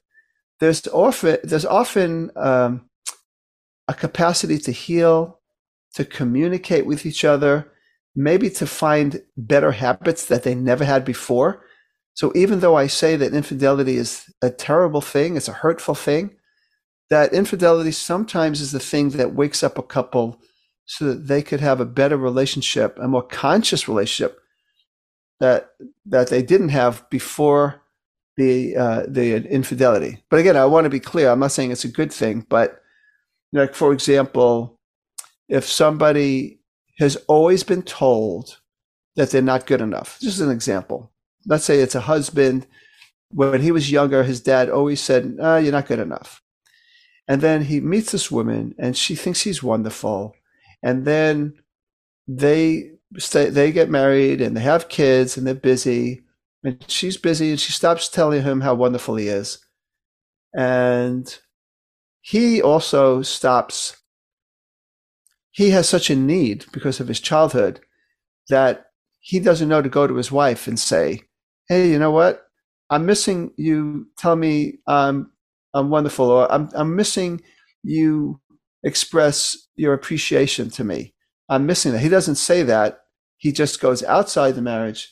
there's 0.61 0.87
often 0.89 1.39
there's 1.43 1.65
often 1.65 2.31
um, 2.37 2.89
a 3.89 3.95
capacity 3.95 4.59
to 4.59 4.73
heal, 4.73 5.41
to 5.95 6.05
communicate 6.05 6.87
with 6.87 7.07
each 7.07 7.25
other, 7.25 7.73
maybe 8.15 8.51
to 8.51 8.67
find 8.67 9.23
better 9.37 9.73
habits 9.73 10.27
that 10.27 10.43
they 10.43 10.55
never 10.55 10.85
had 10.85 11.05
before. 11.05 11.65
So 12.15 12.33
even 12.35 12.61
though 12.61 12.77
I 12.77 12.87
say 12.87 13.17
that 13.17 13.35
infidelity 13.35 13.97
is 13.97 14.31
a 14.43 14.51
terrible 14.51 15.01
thing, 15.01 15.37
it's 15.37 15.49
a 15.49 15.53
hurtful 15.53 15.95
thing, 15.95 16.37
that 17.09 17.33
infidelity 17.33 17.93
sometimes 17.93 18.61
is 18.61 18.73
the 18.73 18.81
thing 18.81 19.11
that 19.11 19.35
wakes 19.35 19.63
up 19.63 19.79
a 19.79 19.83
couple 19.83 20.41
so 20.87 21.07
that 21.07 21.29
they 21.29 21.43
could 21.43 21.61
have 21.61 21.81
a 21.81 21.85
better 21.85 22.17
relationship, 22.17 22.99
a 23.01 23.09
more 23.09 23.23
conscious 23.23 23.89
relationship 23.89 24.39
that 25.39 25.71
that 26.07 26.29
they 26.29 26.43
didn't 26.43 26.69
have 26.69 27.09
before 27.11 27.83
the 28.37 28.77
uh, 28.77 29.03
the 29.09 29.37
infidelity. 29.49 30.23
But 30.31 30.41
again, 30.41 30.57
I 30.57 30.67
want 30.67 30.85
to 30.85 30.91
be 30.91 31.01
clear. 31.01 31.31
I'm 31.31 31.41
not 31.41 31.53
saying 31.53 31.71
it's 31.71 31.85
a 31.85 31.89
good 31.89 32.13
thing, 32.13 32.47
but 32.49 32.83
like 33.53 33.75
for 33.75 33.93
example, 33.93 34.79
if 35.49 35.65
somebody 35.65 36.61
has 36.99 37.17
always 37.29 37.63
been 37.63 37.83
told 37.83 38.61
that 39.17 39.31
they're 39.31 39.43
not 39.43 39.67
good 39.67 39.81
enough. 39.81 40.19
Just 40.21 40.41
an 40.41 40.51
example. 40.51 41.11
Let's 41.47 41.65
say 41.65 41.81
it's 41.81 41.95
a 41.95 42.01
husband. 42.01 42.67
When 43.33 43.61
he 43.61 43.73
was 43.73 43.91
younger, 43.91 44.23
his 44.23 44.41
dad 44.41 44.69
always 44.69 45.01
said, 45.01 45.37
oh, 45.41 45.57
You're 45.57 45.73
not 45.73 45.87
good 45.87 45.99
enough. 45.99 46.43
And 47.29 47.41
then 47.41 47.63
he 47.65 47.81
meets 47.81 48.13
this 48.13 48.31
woman 48.31 48.75
and 48.79 48.97
she 48.97 49.15
thinks 49.15 49.43
he's 49.43 49.63
wonderful. 49.63 50.35
And 50.83 51.05
then 51.05 51.55
they 52.27 52.93
stay, 53.19 53.51
they 53.51 53.71
get 53.71 53.89
married 53.89 54.41
and 54.41 54.57
they 54.57 54.63
have 54.63 54.89
kids 54.89 55.37
and 55.37 55.47
they're 55.47 55.55
busy. 55.55 56.23
And 56.65 56.85
she's 56.89 57.17
busy 57.17 57.51
and 57.51 57.61
she 57.61 57.73
stops 57.73 58.09
telling 58.09 58.43
him 58.43 58.63
how 58.63 58.75
wonderful 58.75 59.15
he 59.17 59.29
is. 59.29 59.59
And 60.55 61.39
he 62.21 62.61
also 62.61 63.23
stops 63.23 64.01
he 65.53 65.71
has 65.71 65.89
such 65.89 66.11
a 66.11 66.17
need 66.17 66.65
because 66.73 67.01
of 67.01 67.09
his 67.09 67.21
childhood 67.21 67.81
that 68.49 68.87
he 69.19 69.41
doesn't 69.41 69.69
know 69.69 69.83
to 69.83 69.89
go 69.89 70.07
to 70.07 70.15
his 70.15 70.33
wife 70.33 70.67
and 70.67 70.79
say, 70.79 71.23
Hey, 71.71 71.91
you 71.91 72.01
know 72.01 72.11
what? 72.11 72.49
I'm 72.91 73.07
missing 73.07 73.53
you 73.57 74.09
tell 74.19 74.37
me 74.37 74.81
I'm 74.89 75.33
I'm 75.75 75.91
wonderful, 75.91 76.27
or 76.31 76.53
I'm 76.53 76.71
I'm 76.75 76.97
missing 76.97 77.43
you 77.85 78.41
express 78.85 79.57
your 79.77 79.95
appreciation 79.95 80.71
to 80.73 80.85
me. 80.85 81.15
I'm 81.49 81.67
missing 81.67 81.93
that. 81.93 82.01
He 82.01 82.11
doesn't 82.11 82.37
say 82.37 82.65
that. 82.65 83.03
He 83.39 83.53
just 83.53 83.81
goes 83.81 84.03
outside 84.05 84.57
the 84.57 84.63
marriage 84.63 85.11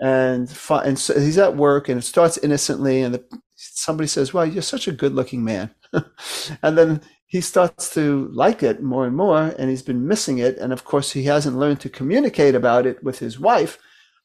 and 0.00 0.50
and 0.70 0.98
so 0.98 1.20
he's 1.20 1.38
at 1.38 1.56
work 1.56 1.88
and 1.88 1.98
it 1.98 2.02
starts 2.04 2.38
innocently 2.38 3.02
and 3.02 3.14
the, 3.16 3.24
somebody 3.56 4.08
says, 4.08 4.34
"Well, 4.34 4.46
you're 4.46 4.62
such 4.62 4.88
a 4.88 4.92
good-looking 4.92 5.44
man," 5.44 5.70
and 6.62 6.78
then 6.78 7.02
he 7.26 7.40
starts 7.42 7.94
to 7.94 8.30
like 8.34 8.62
it 8.62 8.82
more 8.82 9.06
and 9.06 9.16
more, 9.16 9.54
and 9.58 9.70
he's 9.70 9.82
been 9.82 10.08
missing 10.08 10.38
it. 10.38 10.58
And 10.58 10.72
of 10.72 10.84
course, 10.84 11.12
he 11.12 11.24
hasn't 11.24 11.58
learned 11.58 11.80
to 11.82 11.90
communicate 11.90 12.54
about 12.56 12.86
it 12.86 13.04
with 13.04 13.20
his 13.20 13.40
wife. 13.40 13.78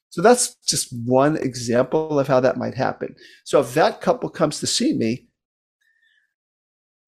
So 0.09 0.21
that's 0.21 0.55
just 0.65 0.93
one 1.05 1.37
example 1.37 2.19
of 2.19 2.27
how 2.27 2.39
that 2.39 2.57
might 2.57 2.75
happen. 2.75 3.15
So 3.43 3.59
if 3.59 3.73
that 3.73 4.01
couple 4.01 4.29
comes 4.29 4.59
to 4.59 4.67
see 4.67 4.93
me, 4.93 5.27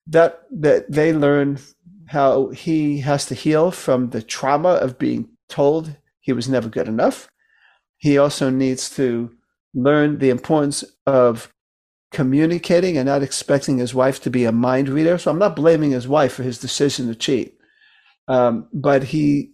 that 0.08 0.44
that 0.52 0.92
they 0.92 1.14
learn 1.14 1.60
how 2.08 2.50
he 2.50 3.00
has 3.02 3.26
to 3.26 3.36
heal 3.36 3.72
from 3.72 4.10
the 4.10 4.22
trauma 4.22 4.70
of 4.70 4.98
being 4.98 5.30
told 5.50 5.96
he 6.22 6.34
was 6.34 6.48
never 6.48 6.70
good 6.70 6.88
enough. 6.88 7.30
He 7.98 8.18
also 8.18 8.50
needs 8.50 8.90
to 8.96 9.32
learn 9.74 10.20
the 10.20 10.30
importance 10.30 10.84
of 11.06 11.52
communicating 12.12 12.98
and 12.98 13.08
not 13.08 13.24
expecting 13.24 13.78
his 13.78 13.94
wife 13.94 14.22
to 14.22 14.30
be 14.30 14.46
a 14.46 14.52
mind 14.52 14.90
reader. 14.90 15.18
So 15.18 15.32
I'm 15.32 15.40
not 15.40 15.56
blaming 15.56 15.92
his 15.92 16.08
wife 16.08 16.34
for 16.34 16.44
his 16.44 16.60
decision 16.60 17.08
to 17.08 17.16
cheat. 17.16 17.58
Um, 18.28 18.68
but 18.74 19.04
he, 19.04 19.52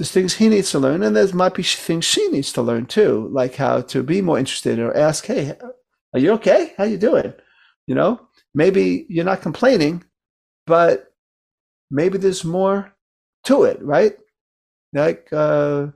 there's 0.00 0.10
things 0.10 0.32
he 0.32 0.48
needs 0.48 0.70
to 0.70 0.78
learn, 0.78 1.02
and 1.02 1.14
there 1.14 1.28
might 1.34 1.52
be 1.52 1.62
things 1.62 2.06
she 2.06 2.26
needs 2.28 2.54
to 2.54 2.62
learn 2.62 2.86
too, 2.86 3.28
like 3.32 3.56
how 3.56 3.82
to 3.82 4.02
be 4.02 4.22
more 4.22 4.38
interested 4.38 4.78
or 4.78 4.96
ask, 4.96 5.26
"Hey, 5.26 5.54
are 6.14 6.18
you 6.18 6.32
okay? 6.32 6.72
How 6.78 6.84
you 6.84 6.96
doing?" 6.96 7.34
You 7.86 7.96
know, 7.96 8.18
maybe 8.54 9.04
you're 9.10 9.26
not 9.26 9.42
complaining, 9.42 10.02
but 10.66 11.12
maybe 11.90 12.16
there's 12.16 12.44
more 12.46 12.94
to 13.44 13.64
it, 13.64 13.82
right? 13.82 14.16
Like 14.94 15.28
uh, 15.32 15.88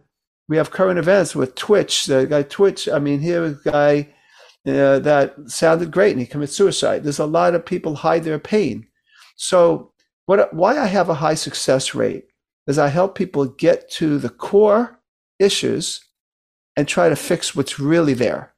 we 0.50 0.58
have 0.58 0.70
current 0.70 0.98
events 0.98 1.34
with 1.34 1.54
Twitch. 1.54 2.04
The 2.04 2.26
guy 2.26 2.42
Twitch. 2.42 2.90
I 2.90 2.98
mean, 2.98 3.20
here 3.20 3.42
a 3.42 3.70
guy 3.70 4.12
uh, 4.66 4.98
that 4.98 5.34
sounded 5.46 5.90
great 5.90 6.12
and 6.12 6.20
he 6.20 6.26
commits 6.26 6.54
suicide. 6.54 7.04
There's 7.04 7.20
a 7.20 7.24
lot 7.24 7.54
of 7.54 7.64
people 7.64 7.94
hide 7.94 8.24
their 8.24 8.38
pain. 8.38 8.86
So 9.36 9.92
what 10.26 10.52
why 10.52 10.78
I 10.78 10.88
have 10.88 11.08
a 11.08 11.14
high 11.14 11.36
success 11.36 11.94
rate 11.94 12.26
is 12.66 12.78
I 12.78 12.88
help 12.88 13.14
people 13.14 13.46
get 13.46 13.90
to 13.92 14.18
the 14.18 14.30
core 14.30 15.00
issues 15.38 16.00
and 16.76 16.88
try 16.88 17.08
to 17.08 17.16
fix 17.16 17.54
what's 17.54 17.78
really 17.78 18.14
there. 18.14 18.54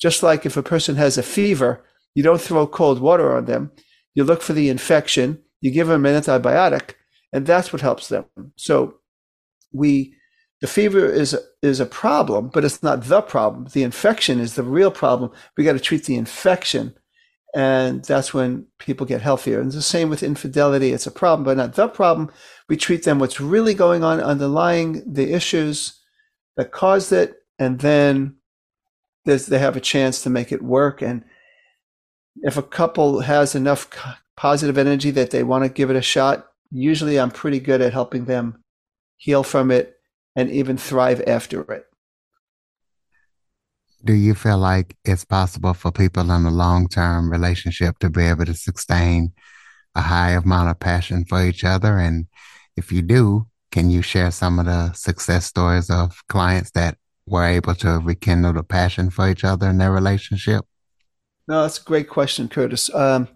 Just 0.00 0.22
like 0.22 0.46
if 0.46 0.56
a 0.56 0.62
person 0.62 0.96
has 0.96 1.18
a 1.18 1.22
fever, 1.22 1.84
you 2.14 2.22
don't 2.22 2.40
throw 2.40 2.66
cold 2.66 3.00
water 3.00 3.36
on 3.36 3.46
them. 3.46 3.72
You 4.14 4.24
look 4.24 4.42
for 4.42 4.52
the 4.52 4.68
infection, 4.68 5.42
you 5.60 5.70
give 5.70 5.88
them 5.88 6.06
an 6.06 6.20
antibiotic, 6.20 6.94
and 7.32 7.46
that's 7.46 7.72
what 7.72 7.82
helps 7.82 8.08
them. 8.08 8.24
So 8.56 8.98
we 9.72 10.14
the 10.60 10.66
fever 10.66 11.06
is 11.06 11.36
is 11.62 11.80
a 11.80 11.86
problem, 11.86 12.50
but 12.52 12.64
it's 12.64 12.82
not 12.82 13.04
the 13.04 13.22
problem. 13.22 13.68
The 13.72 13.82
infection 13.82 14.40
is 14.40 14.54
the 14.54 14.62
real 14.62 14.90
problem. 14.90 15.30
We 15.56 15.64
got 15.64 15.74
to 15.74 15.80
treat 15.80 16.04
the 16.04 16.16
infection, 16.16 16.96
and 17.58 18.04
that's 18.04 18.32
when 18.32 18.66
people 18.78 19.04
get 19.04 19.20
healthier. 19.20 19.60
And 19.60 19.72
the 19.72 19.82
same 19.82 20.10
with 20.10 20.22
infidelity. 20.22 20.92
It's 20.92 21.08
a 21.08 21.10
problem, 21.10 21.42
but 21.42 21.56
not 21.56 21.74
the 21.74 21.88
problem. 21.88 22.30
We 22.68 22.76
treat 22.76 23.02
them 23.02 23.18
what's 23.18 23.40
really 23.40 23.74
going 23.74 24.04
on 24.04 24.20
underlying 24.20 25.02
the 25.12 25.32
issues 25.32 25.98
that 26.56 26.70
caused 26.70 27.12
it, 27.12 27.34
and 27.58 27.80
then 27.80 28.36
they 29.24 29.58
have 29.58 29.76
a 29.76 29.80
chance 29.80 30.22
to 30.22 30.30
make 30.30 30.52
it 30.52 30.62
work. 30.62 31.02
And 31.02 31.24
if 32.42 32.56
a 32.56 32.62
couple 32.62 33.22
has 33.22 33.56
enough 33.56 33.90
positive 34.36 34.78
energy 34.78 35.10
that 35.10 35.32
they 35.32 35.42
want 35.42 35.64
to 35.64 35.68
give 35.68 35.90
it 35.90 35.96
a 35.96 36.00
shot, 36.00 36.46
usually 36.70 37.18
I'm 37.18 37.32
pretty 37.32 37.58
good 37.58 37.80
at 37.80 37.92
helping 37.92 38.26
them 38.26 38.62
heal 39.16 39.42
from 39.42 39.72
it 39.72 39.96
and 40.36 40.48
even 40.48 40.76
thrive 40.76 41.20
after 41.26 41.62
it. 41.72 41.87
Do 44.04 44.12
you 44.12 44.34
feel 44.34 44.58
like 44.58 44.96
it's 45.04 45.24
possible 45.24 45.74
for 45.74 45.90
people 45.90 46.30
in 46.30 46.44
a 46.44 46.50
long 46.50 46.88
term 46.88 47.30
relationship 47.30 47.98
to 47.98 48.10
be 48.10 48.24
able 48.24 48.46
to 48.46 48.54
sustain 48.54 49.32
a 49.94 50.00
high 50.00 50.32
amount 50.32 50.70
of 50.70 50.78
passion 50.78 51.24
for 51.24 51.44
each 51.44 51.64
other? 51.64 51.98
And 51.98 52.26
if 52.76 52.92
you 52.92 53.02
do, 53.02 53.48
can 53.72 53.90
you 53.90 54.02
share 54.02 54.30
some 54.30 54.58
of 54.58 54.66
the 54.66 54.92
success 54.92 55.46
stories 55.46 55.90
of 55.90 56.22
clients 56.28 56.70
that 56.72 56.96
were 57.26 57.44
able 57.44 57.74
to 57.76 57.98
rekindle 57.98 58.54
the 58.54 58.62
passion 58.62 59.10
for 59.10 59.28
each 59.28 59.44
other 59.44 59.68
in 59.68 59.78
their 59.78 59.92
relationship? 59.92 60.64
No, 61.46 61.62
that's 61.62 61.80
a 61.80 61.84
great 61.84 62.08
question, 62.08 62.48
Curtis. 62.48 62.92
Um, 62.94 63.28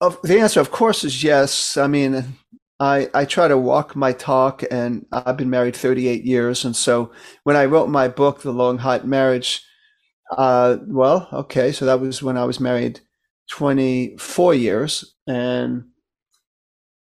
of, 0.00 0.20
the 0.22 0.40
answer, 0.40 0.60
of 0.60 0.70
course, 0.70 1.04
is 1.04 1.22
yes. 1.22 1.76
I 1.76 1.86
mean, 1.86 2.36
I, 2.78 3.08
I 3.14 3.24
try 3.24 3.48
to 3.48 3.56
walk 3.56 3.96
my 3.96 4.12
talk, 4.12 4.62
and 4.70 5.06
I've 5.12 5.36
been 5.36 5.50
married 5.50 5.76
38 5.76 6.24
years. 6.24 6.64
And 6.64 6.76
so 6.76 7.10
when 7.44 7.56
I 7.56 7.64
wrote 7.64 7.88
my 7.88 8.08
book, 8.08 8.42
The 8.42 8.52
Long 8.52 8.78
Hot 8.78 9.06
Marriage, 9.06 9.62
uh, 10.36 10.78
well, 10.86 11.28
okay, 11.32 11.72
so 11.72 11.86
that 11.86 12.00
was 12.00 12.22
when 12.22 12.36
I 12.36 12.44
was 12.44 12.60
married 12.60 13.00
24 13.50 14.54
years. 14.54 15.14
And, 15.26 15.84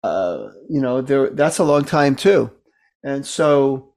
uh, 0.03 0.49
you 0.69 0.81
know, 0.81 1.01
there, 1.01 1.31
that's 1.31 1.59
a 1.59 1.65
long 1.65 1.85
time 1.85 2.17
too. 2.17 2.51
And 3.05 3.25
so 3.27 3.95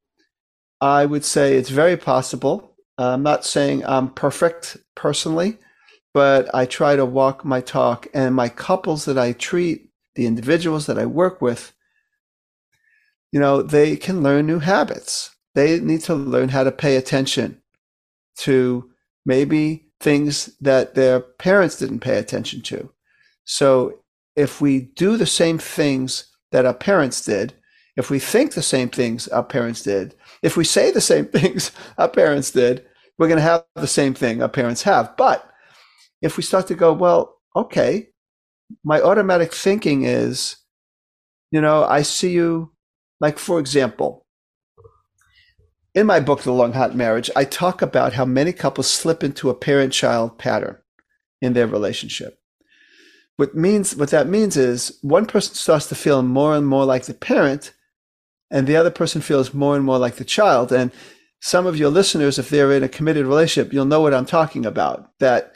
I 0.82 1.06
would 1.06 1.26
say 1.26 1.56
it's 1.56 1.70
very 1.70 1.98
possible. 1.98 2.76
I'm 2.98 3.24
not 3.24 3.46
saying 3.46 3.86
I'm 3.86 4.10
perfect 4.10 4.78
personally, 4.96 5.58
but 6.14 6.54
I 6.54 6.66
try 6.66 6.96
to 6.96 7.06
walk 7.06 7.44
my 7.46 7.62
talk. 7.62 8.08
And 8.14 8.36
my 8.36 8.50
couples 8.50 9.06
that 9.06 9.18
I 9.18 9.34
treat, 9.34 9.85
the 10.16 10.26
individuals 10.26 10.86
that 10.86 10.98
I 10.98 11.06
work 11.06 11.42
with, 11.42 11.74
you 13.32 13.40
know, 13.40 13.62
they 13.62 13.98
can 13.98 14.24
learn 14.24 14.48
new 14.48 14.60
habits. 14.60 15.36
They 15.56 15.80
need 15.80 16.02
to 16.02 16.16
learn 16.16 16.50
how 16.50 16.64
to 16.64 16.72
pay 16.72 16.96
attention 16.96 17.62
to 18.38 18.90
maybe 19.26 19.88
things 20.00 20.56
that 20.62 20.96
their 20.96 21.20
parents 21.20 21.78
didn't 21.78 22.00
pay 22.00 22.18
attention 22.18 22.62
to. 22.64 22.92
So 23.46 24.00
if 24.36 24.62
we 24.62 24.82
do 24.82 25.18
the 25.18 25.26
same 25.26 25.58
things 25.58 26.26
that 26.52 26.66
our 26.66 26.74
parents 26.74 27.24
did, 27.24 27.54
if 27.96 28.10
we 28.10 28.20
think 28.20 28.54
the 28.54 28.62
same 28.62 28.90
things 28.90 29.28
our 29.30 29.44
parents 29.44 29.82
did, 29.84 30.16
if 30.42 30.58
we 30.58 30.64
say 30.66 30.92
the 30.92 31.02
same 31.02 31.26
things 31.40 31.72
our 31.98 32.10
parents 32.10 32.52
did, 32.52 32.86
we're 33.18 33.28
going 33.28 33.38
to 33.38 33.44
have 33.44 33.64
the 33.76 33.88
same 33.88 34.14
thing 34.14 34.42
our 34.42 34.50
parents 34.50 34.84
have. 34.84 35.16
But 35.16 35.50
if 36.22 36.38
we 36.38 36.44
start 36.44 36.68
to 36.68 36.76
go, 36.76 36.92
well, 36.92 37.38
okay, 37.56 38.10
my 38.84 39.02
automatic 39.02 39.54
thinking 39.54 40.04
is, 40.04 40.58
you 41.52 41.62
know, 41.62 41.84
I 41.84 42.02
see 42.02 42.32
you, 42.32 42.72
like, 43.20 43.38
for 43.38 43.60
example, 43.60 44.26
in 45.94 46.06
my 46.06 46.20
book, 46.20 46.42
The 46.42 46.52
Long 46.52 46.74
Hot 46.74 46.96
Marriage, 46.96 47.30
I 47.36 47.46
talk 47.46 47.82
about 47.82 48.14
how 48.14 48.26
many 48.26 48.52
couples 48.52 48.92
slip 48.92 49.24
into 49.24 49.50
a 49.50 49.56
parent 49.56 49.94
child 49.94 50.38
pattern 50.38 50.78
in 51.42 51.54
their 51.54 51.68
relationship. 51.68 52.38
What 53.38 53.56
means 53.56 53.96
what 53.96 54.10
that 54.12 54.28
means 54.28 54.58
is 54.58 54.98
one 55.02 55.26
person 55.26 55.56
starts 55.56 55.88
to 55.88 55.96
feel 55.96 56.22
more 56.22 56.56
and 56.56 56.68
more 56.68 56.86
like 56.86 57.06
the 57.06 57.14
parent, 57.14 57.74
and 58.52 58.68
the 58.68 58.76
other 58.76 58.92
person 58.92 59.22
feels 59.22 59.54
more 59.54 59.76
and 59.76 59.86
more 59.86 59.98
like 59.98 60.16
the 60.16 60.26
child. 60.26 60.72
And 60.72 60.92
some 61.42 61.66
of 61.66 61.78
your 61.78 61.90
listeners, 61.90 62.40
if 62.40 62.50
they're 62.50 62.72
in 62.72 62.84
a 62.84 62.90
committed 62.90 63.26
relationship, 63.26 63.74
you'll 63.74 63.86
know 63.86 64.02
what 64.02 64.14
I'm 64.14 64.26
talking 64.26 64.66
about. 64.66 65.12
That 65.20 65.55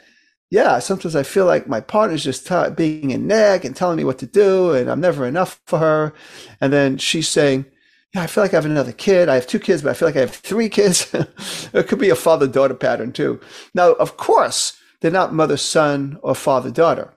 yeah, 0.50 0.80
sometimes 0.80 1.14
I 1.14 1.22
feel 1.22 1.46
like 1.46 1.68
my 1.68 1.80
partner's 1.80 2.24
just 2.24 2.46
t- 2.46 2.70
being 2.76 3.12
a 3.12 3.18
nag 3.18 3.64
and 3.64 3.74
telling 3.76 3.96
me 3.96 4.04
what 4.04 4.18
to 4.18 4.26
do, 4.26 4.72
and 4.72 4.90
I'm 4.90 5.00
never 5.00 5.24
enough 5.26 5.60
for 5.66 5.78
her. 5.78 6.12
And 6.60 6.72
then 6.72 6.98
she's 6.98 7.28
saying, 7.28 7.66
Yeah, 8.14 8.22
I 8.22 8.26
feel 8.26 8.42
like 8.42 8.52
I 8.52 8.56
have 8.56 8.66
another 8.66 8.92
kid. 8.92 9.28
I 9.28 9.36
have 9.36 9.46
two 9.46 9.60
kids, 9.60 9.82
but 9.82 9.90
I 9.90 9.94
feel 9.94 10.08
like 10.08 10.16
I 10.16 10.20
have 10.20 10.34
three 10.34 10.68
kids. 10.68 11.08
it 11.72 11.86
could 11.88 12.00
be 12.00 12.10
a 12.10 12.16
father 12.16 12.48
daughter 12.48 12.74
pattern 12.74 13.12
too. 13.12 13.40
Now, 13.74 13.92
of 13.92 14.16
course, 14.16 14.76
they're 15.00 15.12
not 15.12 15.32
mother 15.32 15.56
son 15.56 16.18
or 16.22 16.34
father 16.34 16.70
daughter, 16.72 17.16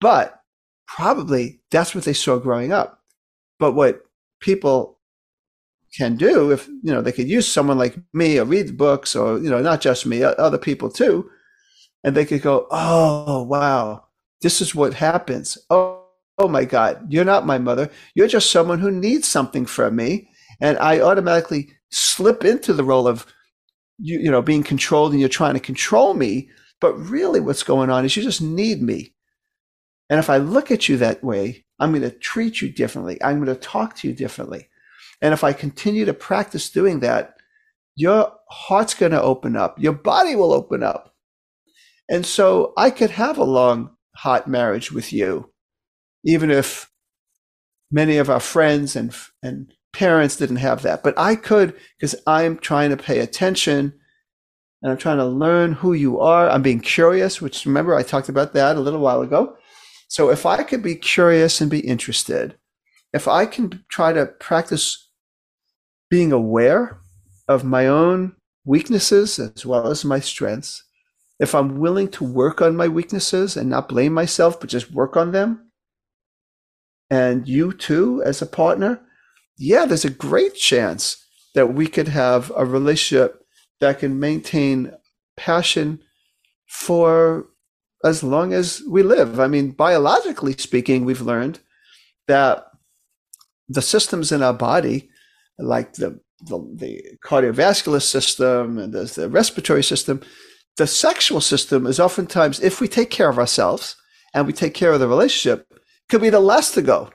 but 0.00 0.40
probably 0.86 1.60
that's 1.70 1.94
what 1.94 2.04
they 2.04 2.12
saw 2.12 2.38
growing 2.38 2.72
up. 2.72 3.00
But 3.58 3.72
what 3.72 4.02
people 4.40 4.98
can 5.96 6.16
do 6.16 6.50
if 6.50 6.68
you 6.68 6.92
know 6.92 7.02
they 7.02 7.12
could 7.12 7.28
use 7.28 7.46
someone 7.50 7.78
like 7.78 7.96
me 8.14 8.38
or 8.38 8.44
read 8.44 8.76
books 8.78 9.14
or 9.14 9.38
you 9.38 9.50
know 9.50 9.60
not 9.60 9.80
just 9.80 10.06
me 10.06 10.22
other 10.22 10.58
people 10.58 10.90
too 10.90 11.28
and 12.04 12.14
they 12.14 12.24
could 12.24 12.42
go, 12.42 12.66
"Oh, 12.70 13.42
wow, 13.42 14.04
this 14.40 14.60
is 14.60 14.74
what 14.74 14.94
happens." 14.94 15.58
Oh, 15.70 16.04
oh 16.38 16.48
my 16.48 16.64
God, 16.64 17.12
you're 17.12 17.24
not 17.24 17.46
my 17.46 17.58
mother. 17.58 17.90
You're 18.14 18.28
just 18.28 18.50
someone 18.50 18.80
who 18.80 18.90
needs 18.90 19.28
something 19.28 19.66
from 19.66 19.96
me, 19.96 20.28
and 20.60 20.78
I 20.78 21.00
automatically 21.00 21.70
slip 21.90 22.44
into 22.44 22.72
the 22.72 22.84
role 22.84 23.06
of 23.06 23.26
you, 23.98 24.18
you 24.18 24.30
know, 24.30 24.42
being 24.42 24.62
controlled, 24.62 25.12
and 25.12 25.20
you're 25.20 25.28
trying 25.28 25.54
to 25.54 25.60
control 25.60 26.14
me. 26.14 26.50
But 26.80 26.94
really, 26.94 27.40
what's 27.40 27.62
going 27.62 27.90
on 27.90 28.04
is 28.04 28.16
you 28.16 28.22
just 28.22 28.42
need 28.42 28.82
me. 28.82 29.14
And 30.10 30.18
if 30.18 30.28
I 30.28 30.38
look 30.38 30.70
at 30.70 30.88
you 30.88 30.96
that 30.98 31.22
way, 31.22 31.64
I'm 31.78 31.90
going 31.90 32.02
to 32.02 32.10
treat 32.10 32.60
you 32.60 32.70
differently. 32.70 33.22
I'm 33.22 33.42
going 33.42 33.54
to 33.54 33.60
talk 33.60 33.96
to 33.96 34.08
you 34.08 34.14
differently. 34.14 34.68
And 35.20 35.32
if 35.32 35.44
I 35.44 35.52
continue 35.52 36.04
to 36.04 36.12
practice 36.12 36.68
doing 36.68 37.00
that, 37.00 37.36
your 37.94 38.32
heart's 38.48 38.94
going 38.94 39.12
to 39.12 39.22
open 39.22 39.56
up. 39.56 39.78
Your 39.78 39.92
body 39.92 40.34
will 40.34 40.52
open 40.52 40.82
up 40.82 41.11
and 42.08 42.26
so 42.26 42.72
I 42.76 42.90
could 42.90 43.10
have 43.10 43.38
a 43.38 43.44
long, 43.44 43.96
hot 44.16 44.48
marriage 44.48 44.92
with 44.92 45.12
you, 45.12 45.50
even 46.24 46.50
if 46.50 46.90
many 47.90 48.16
of 48.18 48.30
our 48.30 48.40
friends 48.40 48.96
and, 48.96 49.14
and 49.42 49.72
parents 49.92 50.36
didn't 50.36 50.56
have 50.56 50.82
that. 50.82 51.02
But 51.02 51.18
I 51.18 51.36
could 51.36 51.74
because 51.98 52.14
I'm 52.26 52.58
trying 52.58 52.90
to 52.90 52.96
pay 52.96 53.20
attention 53.20 53.92
and 54.82 54.90
I'm 54.90 54.98
trying 54.98 55.18
to 55.18 55.26
learn 55.26 55.74
who 55.74 55.92
you 55.92 56.20
are. 56.20 56.50
I'm 56.50 56.62
being 56.62 56.80
curious, 56.80 57.40
which 57.40 57.64
remember 57.66 57.94
I 57.94 58.02
talked 58.02 58.28
about 58.28 58.52
that 58.54 58.76
a 58.76 58.80
little 58.80 59.00
while 59.00 59.22
ago. 59.22 59.56
So 60.08 60.30
if 60.30 60.44
I 60.44 60.62
could 60.62 60.82
be 60.82 60.96
curious 60.96 61.60
and 61.60 61.70
be 61.70 61.80
interested, 61.80 62.56
if 63.12 63.28
I 63.28 63.46
can 63.46 63.84
try 63.88 64.12
to 64.12 64.26
practice 64.26 65.10
being 66.10 66.32
aware 66.32 67.00
of 67.48 67.64
my 67.64 67.86
own 67.86 68.34
weaknesses 68.64 69.38
as 69.38 69.64
well 69.64 69.88
as 69.88 70.04
my 70.04 70.20
strengths, 70.20 70.84
if 71.42 71.56
I'm 71.56 71.80
willing 71.80 72.06
to 72.12 72.24
work 72.24 72.62
on 72.62 72.76
my 72.76 72.86
weaknesses 72.86 73.56
and 73.56 73.68
not 73.68 73.88
blame 73.88 74.12
myself, 74.12 74.60
but 74.60 74.70
just 74.70 74.92
work 74.92 75.16
on 75.16 75.32
them, 75.32 75.72
and 77.10 77.48
you 77.48 77.72
too, 77.72 78.22
as 78.24 78.40
a 78.40 78.46
partner, 78.46 79.00
yeah, 79.58 79.84
there's 79.84 80.04
a 80.04 80.10
great 80.10 80.54
chance 80.54 81.16
that 81.56 81.74
we 81.74 81.88
could 81.88 82.06
have 82.06 82.52
a 82.56 82.64
relationship 82.64 83.44
that 83.80 83.98
can 83.98 84.20
maintain 84.20 84.92
passion 85.36 85.98
for 86.68 87.48
as 88.04 88.22
long 88.22 88.52
as 88.52 88.80
we 88.88 89.02
live. 89.02 89.40
I 89.40 89.48
mean, 89.48 89.72
biologically 89.72 90.52
speaking, 90.58 91.04
we've 91.04 91.20
learned 91.20 91.58
that 92.28 92.66
the 93.68 93.82
systems 93.82 94.30
in 94.30 94.44
our 94.44 94.54
body, 94.54 95.10
like 95.58 95.94
the 95.94 96.20
the, 96.44 96.58
the 96.74 97.02
cardiovascular 97.24 98.02
system 98.02 98.78
and 98.78 98.92
there's 98.92 99.16
the 99.16 99.28
respiratory 99.28 99.82
system, 99.82 100.20
the 100.76 100.86
sexual 100.86 101.40
system 101.40 101.86
is 101.86 102.00
oftentimes, 102.00 102.60
if 102.60 102.80
we 102.80 102.88
take 102.88 103.10
care 103.10 103.28
of 103.28 103.38
ourselves 103.38 103.96
and 104.34 104.46
we 104.46 104.52
take 104.52 104.74
care 104.74 104.92
of 104.92 105.00
the 105.00 105.08
relationship, 105.08 105.66
could 106.08 106.20
be 106.20 106.30
the 106.30 106.40
last 106.40 106.74
to 106.74 106.82
go. 106.82 107.10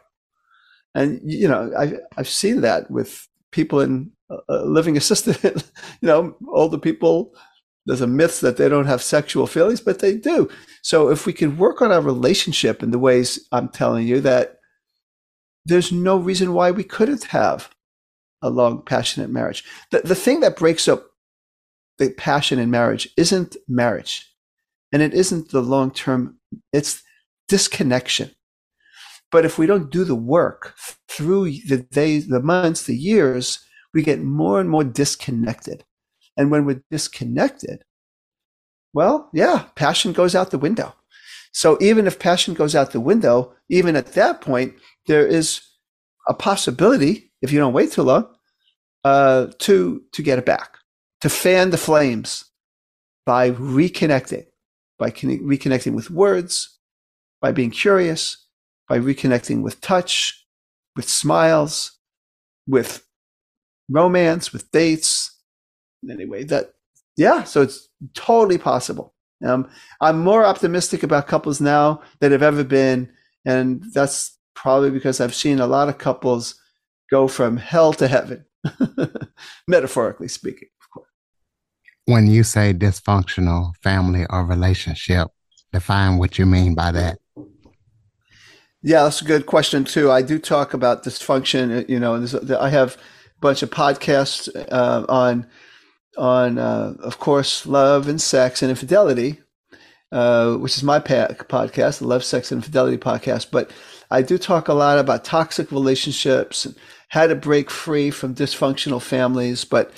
And 0.94 1.20
you 1.24 1.48
know, 1.48 1.72
I, 1.78 1.94
I've 2.18 2.30
seen 2.30 2.62
that 2.62 2.90
with 2.90 3.28
people 3.52 3.80
in 3.80 4.12
uh, 4.30 4.64
living 4.64 4.98
assisted. 4.98 5.38
you 6.02 6.08
know, 6.08 6.36
older 6.48 6.78
people. 6.78 7.34
There's 7.86 8.02
a 8.02 8.08
myth 8.08 8.42
that 8.42 8.58
they 8.58 8.68
don't 8.68 8.86
have 8.86 9.02
sexual 9.02 9.48
feelings, 9.48 9.80
but 9.80 10.00
they 10.00 10.18
do. 10.18 10.50
So 10.82 11.10
if 11.10 11.26
we 11.26 11.32
can 11.32 11.58
work 11.58 11.82
on 11.82 11.92
our 11.92 12.02
relationship 12.02 12.84
in 12.84 12.92
the 12.92 13.00
ways 13.00 13.48
I'm 13.54 13.70
telling 13.70 14.06
you, 14.06 14.20
that 14.22 14.58
there's 15.66 15.92
no 15.92 16.18
reason 16.18 16.54
why 16.54 16.72
we 16.72 16.84
couldn't 16.84 17.26
have 17.26 17.70
a 18.42 18.50
long, 18.50 18.82
passionate 18.82 19.30
marriage. 19.30 19.64
The, 19.92 20.02
the 20.02 20.16
thing 20.16 20.42
that 20.42 20.58
breaks 20.58 20.88
up 20.88 21.08
the 21.98 22.12
passion 22.12 22.60
in 22.60 22.72
marriage 22.72 23.10
isn't 23.18 23.56
marriage 23.68 24.32
and 24.92 25.02
it 25.02 25.14
isn't 25.14 25.50
the 25.50 25.62
long 25.62 25.92
term, 25.92 26.38
it's 26.72 27.02
disconnection. 27.48 28.32
But 29.32 29.46
if 29.46 29.58
we 29.58 29.66
don't 29.66 29.92
do 29.92 30.04
the 30.04 30.16
work 30.16 30.76
through 31.10 31.52
the 31.68 31.86
days, 31.92 32.28
the 32.28 32.40
months, 32.40 32.84
the 32.84 32.96
years, 32.96 33.60
we 33.94 34.02
get 34.02 34.22
more 34.22 34.62
and 34.62 34.70
more 34.70 34.84
disconnected. 34.84 35.84
And 36.38 36.50
when 36.52 36.66
we're 36.66 36.84
disconnected, 36.92 37.84
well, 38.94 39.30
yeah, 39.34 39.66
passion 39.76 40.14
goes 40.14 40.36
out 40.36 40.52
the 40.52 40.58
window. 40.58 40.94
So 41.52 41.78
even 41.82 42.08
if 42.08 42.20
passion 42.20 42.54
goes 42.54 42.76
out 42.76 42.92
the 42.92 43.00
window, 43.00 43.54
even 43.70 43.96
at 43.96 44.14
that 44.14 44.42
point, 44.42 44.76
there 45.08 45.26
is 45.26 45.62
a 46.28 46.34
possibility, 46.34 47.32
if 47.42 47.52
you 47.52 47.60
don't 47.60 47.74
wait 47.74 47.92
too 47.92 48.04
long, 48.04 48.34
uh, 49.04 49.48
to 49.60 50.02
to 50.12 50.22
get 50.22 50.38
it 50.38 50.46
back 50.46 50.77
to 51.22 51.30
fan 51.30 51.70
the 51.70 51.78
flames 51.78 52.46
by 53.26 53.52
reconnecting, 53.52 54.46
by 54.98 55.12
reconnecting 55.12 55.94
with 55.94 56.10
words, 56.10 56.80
by 57.42 57.52
being 57.52 57.72
curious, 57.72 58.46
by 58.88 58.98
reconnecting 59.00 59.62
with 59.62 59.82
touch, 59.82 60.46
with 60.96 61.10
smiles, 61.10 62.00
with 62.68 63.06
romance, 63.90 64.54
with 64.54 64.72
dates. 64.72 65.36
Anyway, 66.10 66.44
that, 66.46 66.74
yeah, 67.18 67.44
so 67.44 67.62
it's 67.62 67.90
totally 68.14 68.58
possible. 68.58 69.14
Um, 69.46 69.70
I'm 70.02 70.20
more 70.20 70.46
optimistic 70.46 71.04
about 71.04 71.28
couples 71.28 71.62
now 71.62 72.02
than 72.20 72.34
I've 72.34 72.42
ever 72.42 72.64
been 72.64 73.12
And 73.46 73.84
that's 73.94 74.38
probably 74.56 74.92
because 74.92 75.22
I've 75.22 75.34
seen 75.34 75.60
a 75.60 75.68
lot 75.68 75.90
of 75.90 75.98
couples 75.98 76.56
go 77.10 77.28
from 77.28 77.56
hell 77.56 77.94
to 77.94 78.08
heaven, 78.08 78.46
metaphorically 79.68 80.28
speaking. 80.28 80.68
When 82.08 82.28
you 82.28 82.44
say 82.44 82.74
dysfunctional 82.74 83.76
family 83.84 84.26
or 84.30 84.46
relationship, 84.46 85.28
define 85.74 86.18
what 86.18 86.40
you 86.40 86.46
mean 86.46 86.74
by 86.74 86.92
that. 86.92 87.20
Yeah, 88.82 89.04
that's 89.04 89.22
a 89.22 89.26
good 89.26 89.46
question 89.46 89.84
too. 89.84 90.10
I 90.10 90.22
do 90.22 90.40
talk 90.40 90.74
about 90.74 91.04
dysfunction. 91.04 91.88
You 91.90 92.00
know, 92.00 92.16
I 92.58 92.70
have 92.70 92.96
a 92.96 93.40
bunch 93.42 93.62
of 93.62 93.70
podcasts 93.70 94.48
uh, 94.72 95.06
on 95.10 95.46
on, 96.18 96.58
uh, 96.58 96.94
of 97.00 97.20
course, 97.20 97.66
love 97.66 98.08
and 98.08 98.22
sex 98.22 98.62
and 98.62 98.70
infidelity, 98.70 99.40
uh, 100.12 100.56
which 100.56 100.78
is 100.78 100.84
my 100.84 101.00
podcast, 101.00 102.00
the 102.00 102.08
Love, 102.08 102.24
Sex, 102.24 102.52
and 102.52 102.60
Infidelity 102.60 102.98
podcast. 102.98 103.52
But 103.52 103.72
I 104.10 104.22
do 104.22 104.38
talk 104.38 104.68
a 104.68 104.74
lot 104.74 104.98
about 104.98 105.26
toxic 105.26 105.72
relationships 105.72 106.66
and 106.66 106.76
how 107.10 107.28
to 107.28 107.36
break 107.36 107.70
free 107.70 108.12
from 108.12 108.36
dysfunctional 108.36 109.02
families. 109.02 109.64
But 109.64 109.92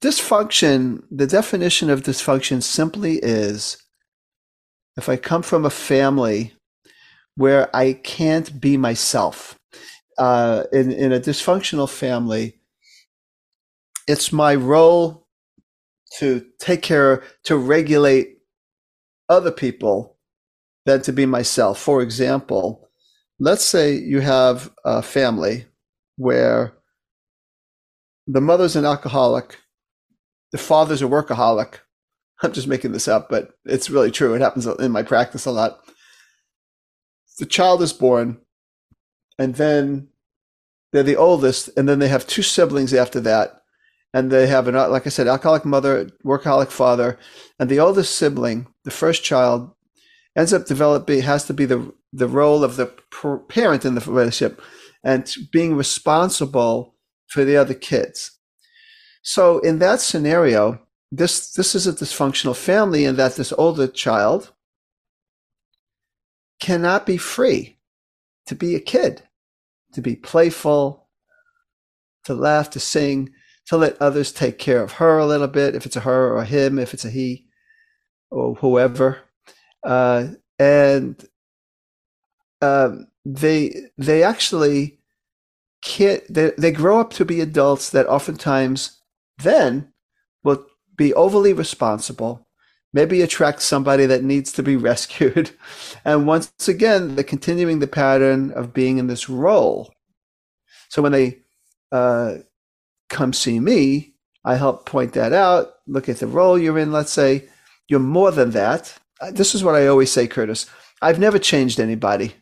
dysfunction, 0.00 1.02
the 1.10 1.26
definition 1.26 1.90
of 1.90 2.02
dysfunction 2.02 2.62
simply 2.62 3.18
is 3.22 3.82
if 4.96 5.08
I 5.08 5.16
come 5.16 5.42
from 5.42 5.64
a 5.64 5.70
family 5.70 6.52
where 7.36 7.74
I 7.76 7.92
can't 7.92 8.60
be 8.60 8.76
myself. 8.76 9.58
Uh, 10.18 10.64
in, 10.72 10.90
in 10.90 11.12
a 11.12 11.20
dysfunctional 11.20 11.88
family, 11.88 12.58
it's 14.08 14.32
my 14.32 14.54
role 14.54 15.28
to 16.18 16.46
take 16.58 16.80
care, 16.80 17.22
to 17.44 17.56
regulate 17.56 18.38
other 19.28 19.50
people 19.50 20.16
than 20.86 21.02
to 21.02 21.12
be 21.12 21.26
myself. 21.26 21.78
For 21.78 22.00
example, 22.00 22.88
let's 23.38 23.64
say 23.64 23.94
you 23.94 24.20
have 24.20 24.70
a 24.84 25.02
family 25.02 25.66
where 26.16 26.74
the 28.26 28.40
mother's 28.40 28.76
an 28.76 28.84
alcoholic, 28.84 29.58
the 30.52 30.58
father's 30.58 31.02
a 31.02 31.06
workaholic. 31.06 31.74
I'm 32.42 32.52
just 32.52 32.68
making 32.68 32.92
this 32.92 33.08
up, 33.08 33.28
but 33.28 33.50
it's 33.64 33.88
really 33.88 34.10
true. 34.10 34.34
It 34.34 34.42
happens 34.42 34.66
in 34.66 34.92
my 34.92 35.02
practice 35.02 35.46
a 35.46 35.50
lot 35.50 35.80
the 37.38 37.46
child 37.46 37.82
is 37.82 37.92
born, 37.92 38.38
and 39.38 39.54
then 39.56 40.08
they're 40.92 41.02
the 41.02 41.16
oldest, 41.16 41.70
and 41.76 41.88
then 41.88 41.98
they 41.98 42.08
have 42.08 42.26
two 42.26 42.42
siblings 42.42 42.94
after 42.94 43.20
that, 43.20 43.60
and 44.14 44.30
they 44.30 44.46
have 44.46 44.68
an 44.68 44.74
like 44.74 45.06
I 45.06 45.10
said, 45.10 45.28
alcoholic 45.28 45.64
mother, 45.64 46.10
workaholic 46.24 46.68
father, 46.68 47.18
and 47.58 47.68
the 47.68 47.80
oldest 47.80 48.16
sibling, 48.16 48.68
the 48.84 48.90
first 48.90 49.22
child, 49.22 49.72
ends 50.34 50.52
up 50.52 50.66
developing 50.66 51.22
has 51.22 51.44
to 51.46 51.54
be 51.54 51.66
the 51.66 51.92
the 52.12 52.28
role 52.28 52.64
of 52.64 52.76
the 52.76 52.86
parent 53.48 53.84
in 53.84 53.94
the 53.94 54.00
relationship, 54.00 54.62
and 55.06 55.32
being 55.52 55.76
responsible 55.76 56.96
for 57.28 57.44
the 57.44 57.56
other 57.56 57.74
kids. 57.74 58.32
So 59.22 59.60
in 59.60 59.78
that 59.78 60.00
scenario, 60.00 60.80
this 61.12 61.52
this 61.52 61.76
is 61.76 61.86
a 61.86 61.92
dysfunctional 61.92 62.56
family 62.56 63.04
in 63.04 63.14
that 63.16 63.36
this 63.36 63.52
older 63.56 63.86
child 63.86 64.52
cannot 66.60 67.06
be 67.06 67.16
free 67.16 67.78
to 68.46 68.56
be 68.56 68.74
a 68.74 68.80
kid, 68.80 69.22
to 69.92 70.02
be 70.02 70.16
playful, 70.16 71.08
to 72.24 72.34
laugh, 72.34 72.70
to 72.70 72.80
sing, 72.80 73.30
to 73.66 73.76
let 73.76 74.00
others 74.02 74.32
take 74.32 74.58
care 74.58 74.82
of 74.82 74.92
her 74.92 75.18
a 75.18 75.26
little 75.26 75.48
bit, 75.48 75.76
if 75.76 75.86
it's 75.86 75.96
a 75.96 76.00
her 76.00 76.32
or 76.32 76.38
a 76.38 76.44
him, 76.44 76.80
if 76.80 76.92
it's 76.92 77.04
a 77.04 77.10
he 77.10 77.46
or 78.30 78.56
whoever. 78.56 79.18
Uh, 79.84 80.28
and 80.58 81.24
um, 82.60 83.06
they 83.26 83.74
they 83.98 84.22
actually 84.22 84.98
can't 85.82 86.22
they, 86.32 86.52
they 86.56 86.70
grow 86.70 87.00
up 87.00 87.12
to 87.12 87.24
be 87.24 87.40
adults 87.40 87.90
that 87.90 88.06
oftentimes 88.06 89.00
then 89.38 89.92
will 90.44 90.64
be 90.96 91.12
overly 91.14 91.52
responsible 91.52 92.46
maybe 92.96 93.20
attract 93.20 93.60
somebody 93.60 94.06
that 94.06 94.24
needs 94.24 94.50
to 94.52 94.62
be 94.62 94.74
rescued. 94.90 95.50
And 96.04 96.26
once 96.26 96.50
again, 96.66 97.14
they're 97.14 97.24
continuing 97.24 97.78
the 97.78 97.86
pattern 97.86 98.52
of 98.52 98.72
being 98.72 98.96
in 98.96 99.06
this 99.06 99.28
role. 99.28 99.92
So 100.88 101.02
when 101.02 101.12
they 101.12 101.40
uh, 101.92 102.36
come 103.10 103.34
see 103.34 103.60
me, 103.60 104.14
I 104.46 104.54
help 104.54 104.86
point 104.86 105.12
that 105.12 105.34
out, 105.34 105.74
look 105.86 106.08
at 106.08 106.20
the 106.20 106.26
role 106.26 106.58
you're 106.58 106.78
in. 106.78 106.90
Let's 106.90 107.12
say 107.12 107.48
you're 107.88 108.00
more 108.00 108.30
than 108.30 108.52
that. 108.52 108.98
Uh, 109.20 109.30
this 109.30 109.54
is 109.54 109.62
what 109.62 109.74
I 109.74 109.88
always 109.88 110.10
say, 110.10 110.26
Curtis. 110.26 110.64
I've 111.02 111.18
never 111.18 111.38
changed 111.38 111.78
anybody. 111.78 112.34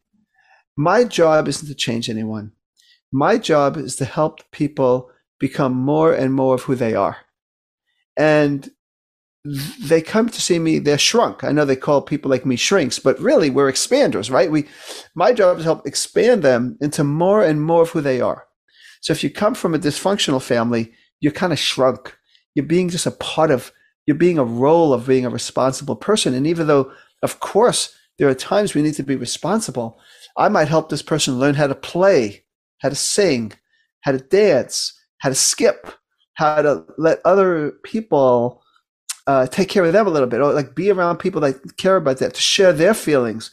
My 0.77 1.05
job 1.05 1.49
isn't 1.49 1.69
to 1.69 1.75
change 1.75 2.11
anyone. 2.11 2.53
My 3.13 3.39
job 3.39 3.77
is 3.77 3.97
to 3.97 4.05
help 4.05 4.41
people 4.51 5.11
become 5.39 5.75
more 5.75 6.13
and 6.13 6.35
more 6.35 6.55
of 6.55 6.63
who 6.63 6.75
they 6.75 6.95
are. 6.95 7.19
And 8.17 8.71
they 9.79 10.01
come 10.01 10.29
to 10.31 10.41
see 10.41 10.59
me 10.59 10.79
they're 10.79 10.97
shrunk. 10.97 11.45
I 11.45 11.53
know 11.53 11.65
they 11.65 11.77
call 11.77 12.01
people 12.01 12.31
like 12.31 12.47
me 12.47 12.57
shrinks 12.57 12.99
but 12.99 13.21
really 13.21 13.51
we're 13.51 13.71
expanders 13.71 14.31
right? 14.31 14.51
We 14.51 14.67
my 15.15 15.33
job 15.35 15.59
is 15.59 15.65
to 15.65 15.69
help 15.69 15.87
expand 15.87 16.43
them 16.43 16.79
into 16.81 17.05
more 17.05 17.45
and 17.45 17.63
more 17.63 17.83
of 17.83 17.91
who 17.91 18.01
they 18.01 18.21
are. 18.23 18.47
So 19.03 19.13
if 19.13 19.23
you 19.23 19.31
come 19.31 19.55
from 19.55 19.75
a 19.75 19.79
dysfunctional 19.79 20.43
family 20.43 20.93
you're 21.21 21.33
kind 21.33 21.53
of 21.53 21.59
shrunk. 21.59 22.17
You're 22.55 22.65
being 22.65 22.89
just 22.89 23.07
a 23.07 23.11
part 23.11 23.51
of 23.51 23.71
you're 24.07 24.17
being 24.17 24.39
a 24.39 24.45
role 24.45 24.95
of 24.95 25.07
being 25.07 25.27
a 25.27 25.31
responsible 25.31 25.97
person. 25.97 26.33
And 26.33 26.47
even 26.47 26.67
though 26.67 26.91
of 27.23 27.41
course 27.41 27.95
there 28.19 28.29
are 28.29 28.35
times 28.35 28.73
we 28.73 28.83
need 28.83 28.95
to 28.95 29.03
be 29.03 29.17
responsible 29.17 30.01
i 30.37 30.49
might 30.49 30.69
help 30.69 30.89
this 30.89 31.03
person 31.03 31.39
learn 31.39 31.55
how 31.55 31.67
to 31.67 31.75
play 31.75 32.45
how 32.79 32.89
to 32.89 32.95
sing 32.95 33.53
how 34.03 34.13
to 34.13 34.19
dance 34.19 34.93
how 35.19 35.29
to 35.29 35.35
skip 35.35 35.95
how 36.35 36.63
to 36.63 36.85
let 36.99 37.21
other 37.25 37.73
people 37.85 38.63
uh, 39.27 39.47
take 39.47 39.69
care 39.69 39.85
of 39.85 39.93
them 39.93 40.07
a 40.07 40.11
little 40.11 40.29
bit, 40.29 40.41
or 40.41 40.53
like 40.53 40.75
be 40.75 40.91
around 40.91 41.19
people 41.19 41.41
that 41.41 41.77
care 41.77 41.97
about 41.97 42.19
that, 42.19 42.35
to 42.35 42.41
share 42.41 42.73
their 42.73 42.95
feelings 42.95 43.51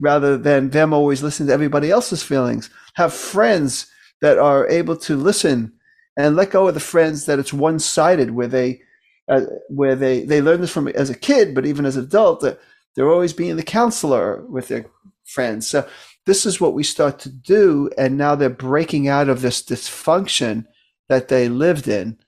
rather 0.00 0.38
than 0.38 0.70
them 0.70 0.92
always 0.92 1.22
listening 1.22 1.48
to 1.48 1.52
everybody 1.52 1.90
else's 1.90 2.22
feelings. 2.22 2.70
Have 2.94 3.12
friends 3.12 3.86
that 4.22 4.38
are 4.38 4.68
able 4.68 4.96
to 4.96 5.16
listen 5.16 5.72
and 6.16 6.36
let 6.36 6.50
go 6.50 6.68
of 6.68 6.74
the 6.74 6.80
friends 6.80 7.26
that 7.26 7.38
it's 7.38 7.52
one 7.52 7.78
sided, 7.78 8.30
where 8.30 8.48
they 8.48 8.80
uh, 9.28 9.42
where 9.68 9.94
they 9.94 10.24
they 10.24 10.40
learn 10.40 10.60
this 10.60 10.72
from 10.72 10.88
as 10.88 11.10
a 11.10 11.18
kid, 11.18 11.54
but 11.54 11.66
even 11.66 11.84
as 11.84 11.96
an 11.96 12.04
adult, 12.04 12.40
that 12.40 12.58
they're 12.94 13.10
always 13.10 13.32
being 13.32 13.56
the 13.56 13.62
counselor 13.62 14.42
with 14.46 14.68
their 14.68 14.86
friends. 15.26 15.66
So 15.66 15.86
this 16.26 16.46
is 16.46 16.60
what 16.60 16.74
we 16.74 16.82
start 16.82 17.18
to 17.20 17.28
do, 17.28 17.90
and 17.96 18.16
now 18.16 18.34
they're 18.34 18.50
breaking 18.50 19.08
out 19.08 19.28
of 19.28 19.40
this 19.40 19.62
dysfunction 19.62 20.66
that 21.08 21.28
they 21.28 21.48
lived 21.48 21.88
in 21.88 22.18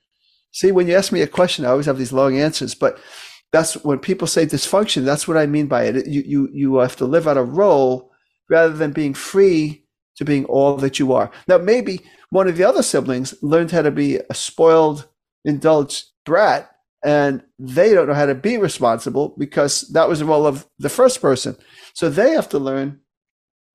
See, 0.53 0.71
when 0.71 0.87
you 0.87 0.95
ask 0.95 1.11
me 1.11 1.21
a 1.21 1.27
question, 1.27 1.65
I 1.65 1.69
always 1.69 1.87
have 1.87 1.97
these 1.97 2.13
long 2.13 2.37
answers, 2.37 2.75
but 2.75 2.99
that's 3.51 3.73
when 3.83 3.97
people 3.99 4.27
say 4.27 4.45
dysfunction, 4.45 5.03
that's 5.03 5.27
what 5.27 5.35
I 5.35 5.47
mean 5.47 5.67
by 5.67 5.85
it. 5.85 6.07
You, 6.07 6.21
you, 6.25 6.49
you 6.53 6.75
have 6.77 6.95
to 6.97 7.05
live 7.05 7.27
out 7.27 7.37
a 7.37 7.43
role 7.43 8.11
rather 8.49 8.73
than 8.73 8.91
being 8.91 9.15
free 9.15 9.85
to 10.15 10.25
being 10.25 10.45
all 10.45 10.77
that 10.77 10.99
you 10.99 11.11
are. 11.13 11.31
Now, 11.47 11.57
maybe 11.57 12.01
one 12.29 12.47
of 12.47 12.55
the 12.55 12.63
other 12.63 12.83
siblings 12.83 13.33
learned 13.41 13.71
how 13.71 13.81
to 13.81 13.89
be 13.89 14.19
a 14.29 14.33
spoiled, 14.35 15.07
indulged 15.43 16.05
brat, 16.23 16.69
and 17.03 17.43
they 17.57 17.93
don't 17.93 18.07
know 18.07 18.13
how 18.13 18.27
to 18.27 18.35
be 18.35 18.57
responsible 18.57 19.35
because 19.39 19.81
that 19.93 20.07
was 20.07 20.19
the 20.19 20.25
role 20.25 20.45
of 20.45 20.67
the 20.77 20.89
first 20.89 21.19
person. 21.19 21.57
So 21.95 22.09
they 22.09 22.31
have 22.31 22.49
to 22.49 22.59
learn 22.59 22.99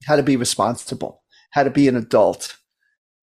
how 0.07 0.17
to 0.17 0.23
be 0.23 0.37
responsible, 0.37 1.23
how 1.53 1.63
to 1.63 1.71
be 1.71 1.89
an 1.89 1.97
adult, 1.97 2.57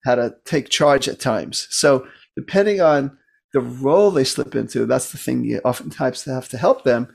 how 0.06 0.16
to 0.16 0.36
take 0.46 0.70
charge 0.70 1.08
at 1.08 1.20
times. 1.20 1.68
So 1.72 2.08
depending 2.36 2.82
on 2.82 3.18
the 3.54 3.62
role 3.62 4.12
they 4.12 4.24
slip 4.24 4.56
into, 4.56 4.86
that's 4.86 5.12
the 5.12 5.18
thing 5.18 5.44
you 5.44 5.60
oftentimes 5.64 6.24
have 6.26 6.50
to 6.50 6.58
help 6.58 6.84
them 6.84 7.08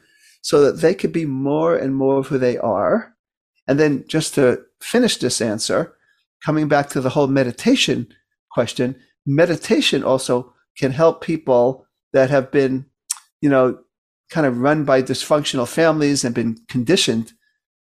so 0.42 0.62
that 0.62 0.80
they 0.80 0.94
could 0.94 1.12
be 1.12 1.26
more 1.26 1.76
and 1.76 1.94
more 1.94 2.18
of 2.18 2.28
who 2.28 2.38
they 2.38 2.56
are. 2.58 3.14
And 3.68 3.78
then 3.78 4.04
just 4.08 4.34
to 4.34 4.62
finish 4.80 5.18
this 5.18 5.40
answer, 5.40 5.94
coming 6.44 6.68
back 6.68 6.88
to 6.90 7.00
the 7.00 7.10
whole 7.10 7.26
meditation 7.26 8.08
question, 8.50 8.96
meditation 9.26 10.02
also 10.02 10.54
can 10.78 10.92
help 10.92 11.22
people 11.22 11.86
that 12.12 12.30
have 12.30 12.50
been, 12.50 12.86
you 13.40 13.48
know, 13.48 13.78
kind 14.30 14.46
of 14.46 14.58
run 14.58 14.84
by 14.84 15.02
dysfunctional 15.02 15.68
families 15.68 16.24
and 16.24 16.34
been 16.34 16.56
conditioned 16.68 17.32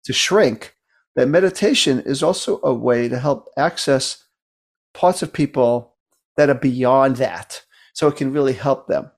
to 0.05 0.13
shrink. 0.13 0.75
That 1.17 1.29
meditation 1.29 2.01
is 2.01 2.23
also 2.23 2.61
a 2.63 2.73
way 2.73 3.09
to 3.09 3.19
help 3.19 3.49
access 3.57 4.25
parts 4.95 5.23
of 5.23 5.33
people 5.33 5.97
that 6.37 6.51
are 6.51 6.55
beyond 6.55 7.17
that 7.17 7.63
so 7.93 8.09
it 8.09 8.17
can 8.17 8.33
really 8.33 8.53
help 8.53 8.87
them. 8.87 9.11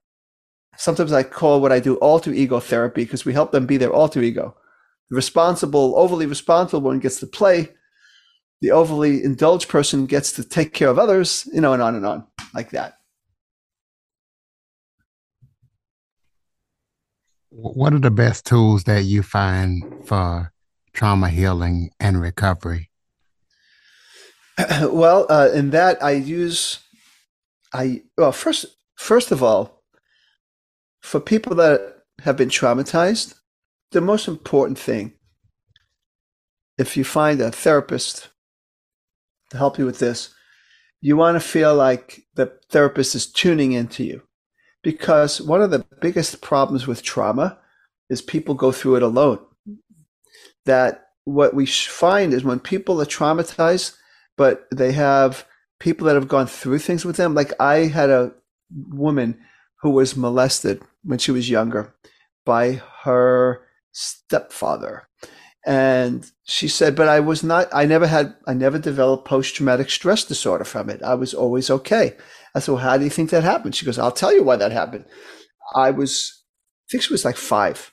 Sometimes 0.76 1.12
I 1.12 1.22
call 1.22 1.61
what 1.61 1.72
I 1.72 1.81
do 1.81 1.96
alter 1.96 2.33
ego 2.33 2.61
therapy 2.61 3.05
because 3.05 3.24
we 3.24 3.33
help 3.33 3.52
them 3.52 3.66
be 3.66 3.76
their 3.76 3.92
alter 3.92 4.22
ego. 4.22 4.57
The 5.11 5.16
responsible, 5.16 5.94
overly 5.96 6.26
responsible 6.26 6.81
one 6.81 6.98
gets 6.98 7.20
to 7.20 7.26
play. 7.26 7.68
The 8.62 8.70
overly 8.70 9.22
indulged 9.22 9.68
person 9.68 10.07
gets 10.07 10.33
to 10.33 10.44
take 10.44 10.72
care 10.72 10.88
of 10.88 10.98
others, 10.98 11.48
you 11.52 11.61
know, 11.61 11.72
and 11.72 11.83
on 11.83 11.94
and 11.94 12.07
on 12.07 12.26
like 12.55 12.70
that. 12.70 12.94
What 17.50 17.92
are 17.92 17.98
the 17.98 18.11
best 18.11 18.46
tools 18.46 18.85
that 18.85 19.05
you 19.05 19.22
find 19.22 19.85
for 20.07 20.51
trauma 20.92 21.28
healing 21.28 21.90
and 21.98 22.20
recovery? 22.20 22.90
well, 24.83 25.26
uh, 25.28 25.50
in 25.52 25.70
that 25.70 26.02
I 26.02 26.12
use, 26.12 26.81
I 27.72 28.02
well 28.16 28.33
first 28.33 28.66
first 28.96 29.33
of 29.33 29.42
all, 29.42 29.83
for 31.00 31.20
people 31.20 31.55
that 31.57 32.02
have 32.20 32.37
been 32.37 32.48
traumatized, 32.48 33.35
the 33.90 34.00
most 34.00 34.28
important 34.28 34.78
thing, 34.78 35.14
if 36.78 36.96
you 36.96 37.05
find 37.05 37.40
a 37.40 37.50
therapist 37.50 38.28
to 39.50 39.57
help 39.57 39.78
you 39.78 39.87
with 39.87 39.98
this, 39.98 40.35
you 41.00 41.16
want 41.16 41.35
to 41.35 41.40
feel 41.40 41.74
like 41.74 42.22
the 42.35 42.52
therapist 42.70 43.14
is 43.14 43.26
tuning 43.26 43.72
into 43.72 44.05
you. 44.05 44.22
Because 44.83 45.40
one 45.40 45.62
of 45.62 45.70
the 45.70 45.85
biggest 46.00 46.40
problems 46.40 46.87
with 46.87 47.02
trauma 47.02 47.59
is 48.09 48.22
people 48.22 48.55
go 48.55 48.72
through 48.72 48.96
it 48.96 49.02
alone. 49.02 49.38
That 50.66 51.07
what 51.25 51.55
we 51.55 51.66
find 51.66 52.33
is 52.33 52.44
when 52.44 52.61
people 52.61 53.01
are 53.01 53.07
traumatized, 53.07 53.96
but 54.37 54.66
they 54.75 54.92
have 54.92 55.46
people 55.81 56.07
that 56.07 56.14
have 56.14 56.29
gone 56.29 56.46
through 56.46 56.79
things 56.79 57.05
with 57.05 57.16
them. 57.16 57.35
Like 57.35 57.53
I 57.61 57.87
had 57.87 58.11
a 58.11 58.33
woman 58.70 59.38
who 59.83 59.90
was 59.90 60.16
molested 60.16 60.83
when 61.03 61.18
she 61.18 61.33
was 61.33 61.51
younger 61.51 61.94
by 62.44 62.81
her 63.03 63.62
stepfather. 63.92 65.09
And 65.64 66.29
she 66.44 66.66
said, 66.66 66.96
but 66.96 67.09
I 67.09 67.20
was 67.20 67.44
not, 67.44 67.68
I 67.72 67.85
never 67.85 68.07
had, 68.07 68.35
I 68.46 68.55
never 68.55 68.79
developed 68.79 69.27
post 69.27 69.55
traumatic 69.55 69.90
stress 69.90 70.25
disorder 70.25 70.64
from 70.64 70.90
it. 70.90 71.03
I 71.03 71.14
was 71.14 71.35
always 71.35 71.70
okay. 71.70 72.16
I 72.55 72.59
said, 72.59 72.72
well, 72.72 72.83
how 72.83 72.96
do 72.96 73.05
you 73.05 73.11
think 73.11 73.31
that 73.31 73.44
happened? 73.44 73.75
She 73.75 73.87
goes, 73.87 73.98
I'll 73.98 74.11
tell 74.12 74.35
you 74.35 74.42
why 74.42 74.57
that 74.57 74.72
happened. 74.72 75.05
I 75.75 75.90
was, 75.92 76.42
I 76.85 76.87
think 76.90 77.05
she 77.05 77.12
was 77.12 77.25
like 77.25 77.37
five. 77.37 77.92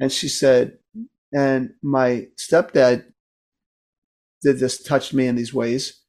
And 0.00 0.10
she 0.10 0.28
said, 0.28 0.78
and 1.32 1.70
my 1.82 2.28
stepdad 2.36 3.04
did 4.42 4.58
this, 4.58 4.82
touched 4.82 5.12
me 5.12 5.26
in 5.26 5.36
these 5.36 5.54
ways. 5.54 6.02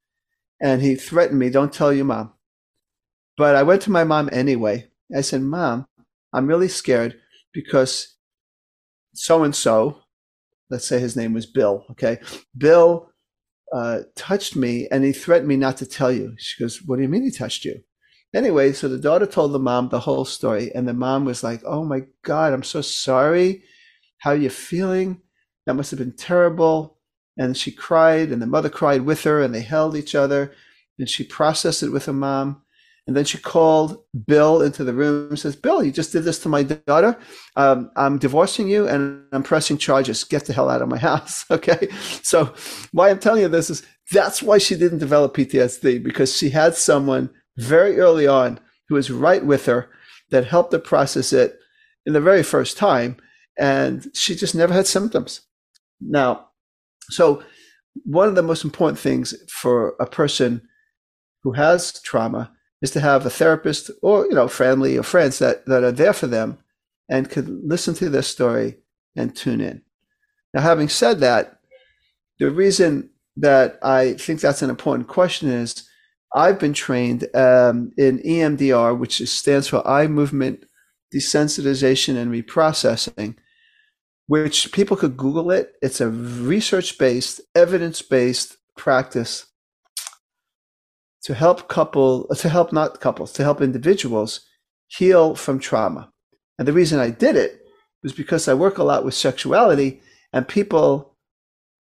And 0.62 0.82
he 0.82 0.96
threatened 0.96 1.40
me, 1.40 1.50
don't 1.50 1.74
tell 1.74 1.94
your 1.94 2.06
mom. 2.06 2.34
But 3.38 3.56
I 3.56 3.64
went 3.64 3.84
to 3.84 3.92
my 3.92 4.04
mom 4.04 4.30
anyway. 4.32 4.88
I 5.16 5.22
said, 5.22 5.42
Mom, 5.42 5.86
I'm 6.34 6.48
really 6.48 6.68
scared 6.68 7.16
because 7.54 8.16
so 9.14 9.44
and 9.44 9.56
so, 9.56 10.00
let's 10.70 10.88
say 10.88 11.00
his 11.00 11.16
name 11.16 11.34
was 11.34 11.46
Bill, 11.46 11.86
okay? 11.92 12.20
Bill 12.58 13.10
uh, 13.74 14.02
touched 14.16 14.56
me 14.56 14.88
and 14.92 15.04
he 15.04 15.12
threatened 15.12 15.48
me 15.48 15.58
not 15.58 15.78
to 15.78 15.86
tell 15.86 16.12
you. 16.12 16.34
She 16.38 16.62
goes, 16.62 16.82
What 16.86 16.98
do 16.98 17.04
you 17.04 17.10
mean 17.10 17.24
he 17.24 17.32
touched 17.32 17.66
you? 17.66 17.82
Anyway, 18.34 18.74
so 18.74 18.88
the 18.88 19.00
daughter 19.00 19.26
told 19.26 19.54
the 19.54 19.60
mom 19.60 19.90
the 19.90 20.02
whole 20.02 20.26
story, 20.26 20.72
and 20.76 20.88
the 20.88 20.94
mom 20.94 21.26
was 21.26 21.44
like, 21.44 21.62
Oh 21.66 21.84
my 21.84 22.02
God, 22.24 22.54
I'm 22.54 22.64
so 22.64 22.82
sorry. 22.82 23.64
How 24.20 24.32
are 24.32 24.38
you 24.38 24.50
feeling? 24.50 25.22
That 25.66 25.76
must 25.76 25.92
have 25.92 26.00
been 26.00 26.16
terrible. 26.16 26.98
And 27.38 27.56
she 27.56 27.72
cried, 27.72 28.30
and 28.32 28.42
the 28.42 28.48
mother 28.48 28.70
cried 28.70 29.02
with 29.02 29.24
her, 29.24 29.42
and 29.42 29.54
they 29.54 29.62
held 29.62 29.96
each 29.96 30.16
other. 30.16 30.54
And 30.98 31.10
she 31.10 31.24
processed 31.24 31.84
it 31.84 31.92
with 31.92 32.06
her 32.06 32.14
mom. 32.14 32.64
And 33.08 33.16
then 33.16 33.24
she 33.24 33.38
called 33.38 34.04
Bill 34.26 34.62
into 34.62 34.84
the 34.84 34.94
room 34.94 35.30
and 35.30 35.40
says, 35.40 35.56
Bill, 35.56 35.82
you 35.82 35.92
just 35.92 36.12
did 36.12 36.26
this 36.26 36.40
to 36.40 36.50
my 36.50 36.64
daughter. 36.64 37.18
Um, 37.56 37.90
I'm 37.96 38.18
divorcing 38.18 38.68
you 38.68 38.86
and 38.88 39.24
I'm 39.32 39.44
pressing 39.44 39.78
charges. 39.78 40.26
Get 40.26 40.46
the 40.46 40.52
hell 40.52 40.70
out 40.70 40.82
of 40.82 40.90
my 40.90 40.98
house. 41.12 41.46
okay. 41.50 41.88
So, 42.22 42.54
why 42.92 43.10
I'm 43.10 43.20
telling 43.20 43.44
you 43.44 43.48
this 43.48 43.70
is 43.70 43.84
that's 44.12 44.44
why 44.44 44.58
she 44.58 44.76
didn't 44.76 45.00
develop 45.00 45.36
PTSD 45.36 46.04
because 46.04 46.36
she 46.36 46.50
had 46.50 46.76
someone 46.76 47.30
very 47.56 47.98
early 47.98 48.28
on 48.28 48.60
who 48.90 48.96
was 48.96 49.10
right 49.10 49.46
with 49.46 49.66
her 49.68 49.90
that 50.30 50.46
helped 50.46 50.74
her 50.74 50.80
process 50.80 51.32
it 51.32 51.58
in 52.06 52.12
the 52.12 52.22
very 52.22 52.44
first 52.44 52.78
time. 52.78 53.18
And 53.58 54.10
she 54.14 54.36
just 54.36 54.56
never 54.56 54.74
had 54.74 54.88
symptoms. 54.88 55.42
Now, 56.00 56.50
so 57.10 57.44
one 58.04 58.28
of 58.28 58.36
the 58.36 58.44
most 58.44 58.64
important 58.64 59.00
things 59.00 59.34
for 59.50 59.96
a 60.00 60.06
person 60.06 60.68
who 61.44 61.54
has 61.54 62.00
trauma 62.02 62.52
is 62.82 62.92
to 62.92 63.00
have 63.00 63.26
a 63.26 63.30
therapist 63.30 63.90
or 64.04 64.26
you 64.28 64.36
know 64.36 64.48
family 64.48 64.98
or 64.98 65.04
friends 65.04 65.40
that 65.40 65.66
that 65.66 65.84
are 65.84 65.92
there 65.92 66.14
for 66.14 66.28
them 66.28 66.60
and 67.10 67.30
could 67.30 67.48
listen 67.48 67.94
to 67.96 68.10
their 68.10 68.22
story 68.22 68.78
and 69.16 69.36
tune 69.36 69.62
in. 69.62 69.82
Now, 70.54 70.62
having 70.62 70.90
said 70.90 71.20
that, 71.22 71.60
the 72.40 72.52
reason 72.52 73.10
that 73.38 73.80
I 73.82 74.14
think 74.14 74.42
that's 74.42 74.62
an 74.62 74.70
important 74.70 75.08
question 75.08 75.50
is 75.50 75.88
I've 76.36 76.60
been 76.60 76.74
trained 76.74 77.24
um, 77.36 77.92
in 77.98 78.20
EMDR, 78.20 78.98
which 78.98 79.26
stands 79.28 79.68
for 79.68 79.88
eye 79.88 80.08
movement 80.08 80.66
desensitization 81.14 82.18
and 82.18 82.32
reprocessing, 82.32 83.36
which 84.28 84.72
people 84.72 84.98
could 84.98 85.18
Google 85.18 85.52
it. 85.52 85.74
It's 85.82 86.02
a 86.02 86.10
research 86.10 86.98
based, 86.98 87.42
evidence 87.56 88.02
based 88.02 88.58
practice 88.78 89.48
to 91.28 91.34
help 91.34 91.68
couple 91.68 92.26
to 92.28 92.48
help 92.48 92.72
not 92.72 93.02
couples 93.02 93.34
to 93.34 93.44
help 93.44 93.62
individuals 93.62 94.42
heal 94.88 95.36
from 95.36 95.60
trauma 95.60 96.10
and 96.58 96.66
the 96.66 96.72
reason 96.72 97.00
i 97.00 97.10
did 97.10 97.36
it 97.36 97.60
was 98.02 98.14
because 98.14 98.48
i 98.48 98.54
work 98.54 98.78
a 98.78 98.84
lot 98.84 99.04
with 99.04 99.14
sexuality 99.14 100.02
and 100.32 100.48
people 100.48 101.18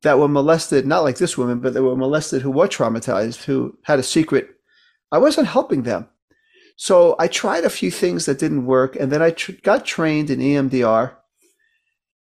that 0.01 0.19
were 0.19 0.27
molested 0.27 0.85
not 0.85 1.03
like 1.03 1.17
this 1.17 1.37
woman 1.37 1.59
but 1.59 1.73
they 1.73 1.79
were 1.79 1.95
molested 1.95 2.41
who 2.41 2.51
were 2.51 2.67
traumatized 2.67 3.43
who 3.45 3.77
had 3.83 3.99
a 3.99 4.03
secret 4.03 4.49
i 5.13 5.17
wasn't 5.17 5.47
helping 5.47 5.83
them 5.83 6.09
so 6.75 7.15
i 7.17 7.27
tried 7.27 7.63
a 7.63 7.69
few 7.69 7.89
things 7.89 8.25
that 8.25 8.39
didn't 8.39 8.65
work 8.65 8.97
and 8.97 9.13
then 9.13 9.21
i 9.21 9.29
tr- 9.29 9.53
got 9.63 9.85
trained 9.85 10.29
in 10.29 10.39
emdr 10.39 11.15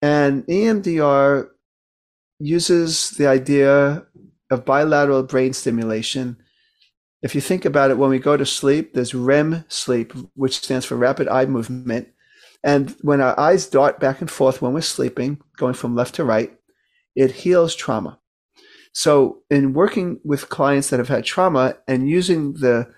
and 0.04 0.46
emdr 0.46 1.48
uses 2.38 3.10
the 3.10 3.26
idea 3.26 4.04
of 4.50 4.64
bilateral 4.64 5.22
brain 5.22 5.52
stimulation 5.52 6.36
if 7.24 7.34
you 7.34 7.40
think 7.40 7.64
about 7.64 7.90
it, 7.90 7.96
when 7.96 8.10
we 8.10 8.18
go 8.18 8.36
to 8.36 8.44
sleep, 8.44 8.92
there's 8.92 9.14
REM 9.14 9.64
sleep, 9.68 10.12
which 10.34 10.58
stands 10.58 10.84
for 10.84 10.94
rapid 10.94 11.26
eye 11.26 11.46
movement. 11.46 12.08
And 12.62 12.94
when 13.00 13.22
our 13.22 13.38
eyes 13.40 13.66
dart 13.66 13.98
back 13.98 14.20
and 14.20 14.30
forth 14.30 14.60
when 14.60 14.74
we're 14.74 14.82
sleeping, 14.82 15.40
going 15.56 15.72
from 15.72 15.96
left 15.96 16.16
to 16.16 16.24
right, 16.24 16.52
it 17.16 17.30
heals 17.30 17.74
trauma. 17.74 18.18
So, 18.92 19.38
in 19.50 19.72
working 19.72 20.20
with 20.22 20.50
clients 20.50 20.90
that 20.90 21.00
have 21.00 21.08
had 21.08 21.24
trauma 21.24 21.78
and 21.88 22.10
using 22.10 22.54
the 22.54 22.92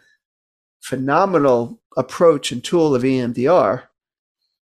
phenomenal 0.81 1.81
approach 1.97 2.51
and 2.51 2.64
tool 2.64 2.97
of 2.97 3.05
EMDR, 3.05 3.85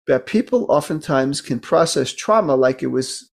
that 0.08 0.26
people 0.26 0.65
oftentimes 0.70 1.41
can 1.41 1.60
process 1.60 2.13
trauma 2.13 2.56
like 2.56 2.82
it 2.82 2.88
was 2.88 3.32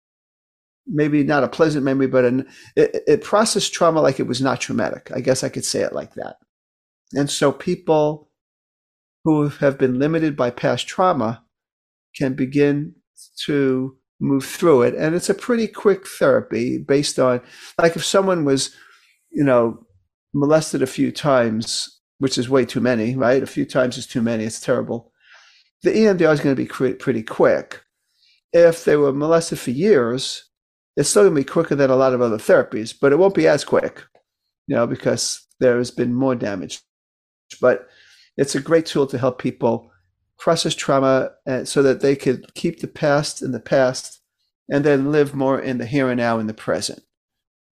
maybe 0.86 1.24
not 1.24 1.44
a 1.44 1.48
pleasant 1.48 1.86
memory, 1.86 2.08
but 2.08 2.26
an, 2.26 2.48
it, 2.76 3.04
it 3.08 3.24
processed 3.24 3.74
trauma 3.74 4.02
like 4.02 4.20
it 4.20 4.28
was 4.28 4.42
not 4.42 4.62
traumatic. 4.62 5.12
I 5.14 5.20
guess 5.20 5.44
I 5.44 5.50
could 5.50 5.66
say 5.66 5.82
it 5.82 5.94
like 5.94 6.16
that. 6.16 6.38
And 7.14 7.30
so 7.30 7.52
people 7.52 8.30
who 9.24 9.50
have 9.50 9.78
been 9.78 10.00
limited 10.00 10.36
by 10.36 10.50
past 10.50 10.88
trauma 10.88 11.44
can 12.16 12.34
begin 12.34 12.96
to 13.46 13.98
move 14.20 14.46
through 14.46 14.84
it. 14.84 14.96
And 14.96 15.16
it's 15.16 15.30
a 15.30 15.34
pretty 15.36 15.68
quick 15.68 16.08
therapy 16.08 16.78
based 16.78 17.20
on, 17.20 17.42
like, 17.80 17.96
if 17.96 18.06
someone 18.06 18.46
was, 18.46 18.76
you 19.32 19.44
know, 19.44 19.86
molested 20.34 20.82
a 20.82 20.88
few 20.88 21.12
times, 21.12 22.02
which 22.18 22.38
is 22.38 22.50
way 22.50 22.66
too 22.66 22.82
many, 22.82 23.16
right? 23.16 23.42
A 23.42 23.48
few 23.48 23.66
times 23.66 23.98
is 23.98 24.08
too 24.08 24.22
many. 24.22 24.44
It's 24.44 24.60
terrible. 24.60 25.12
The 25.84 25.92
EMDR 25.92 26.34
is 26.34 26.42
going 26.42 26.56
to 26.56 26.62
be 26.62 26.94
pretty 26.94 27.24
quick. 27.24 27.82
If 28.52 28.84
they 28.84 28.98
were 28.98 29.14
molested 29.14 29.60
for 29.60 29.72
years, 29.72 30.50
it's 30.98 31.10
still 31.10 31.24
going 31.24 31.36
to 31.36 31.42
be 31.42 31.46
quicker 31.46 31.76
than 31.76 31.90
a 31.90 31.96
lot 31.96 32.14
of 32.14 32.22
other 32.22 32.38
therapies, 32.38 32.94
but 33.00 33.12
it 33.12 33.20
won't 33.20 33.36
be 33.36 33.48
as 33.48 33.64
quick, 33.64 34.04
you 34.68 34.76
know, 34.76 34.86
because 34.86 35.48
there 35.60 35.78
has 35.78 35.92
been 35.92 36.14
more 36.14 36.36
damage. 36.36 36.82
But 37.62 37.88
it's 38.38 38.56
a 38.56 38.62
great 38.62 38.86
tool 38.86 39.08
to 39.08 39.18
help 39.18 39.40
people 39.40 39.92
process 40.38 40.74
trauma 40.74 41.32
and, 41.46 41.68
so 41.68 41.84
that 41.84 42.02
they 42.02 42.16
could 42.16 42.54
keep 42.56 42.80
the 42.80 42.88
past 42.88 43.42
in 43.42 43.52
the 43.52 43.60
past 43.60 44.22
and 44.70 44.84
then 44.84 45.12
live 45.12 45.36
more 45.36 45.60
in 45.60 45.78
the 45.78 45.86
here 45.86 46.10
and 46.10 46.20
now 46.20 46.40
in 46.40 46.48
the 46.48 46.54
present. 46.54 47.02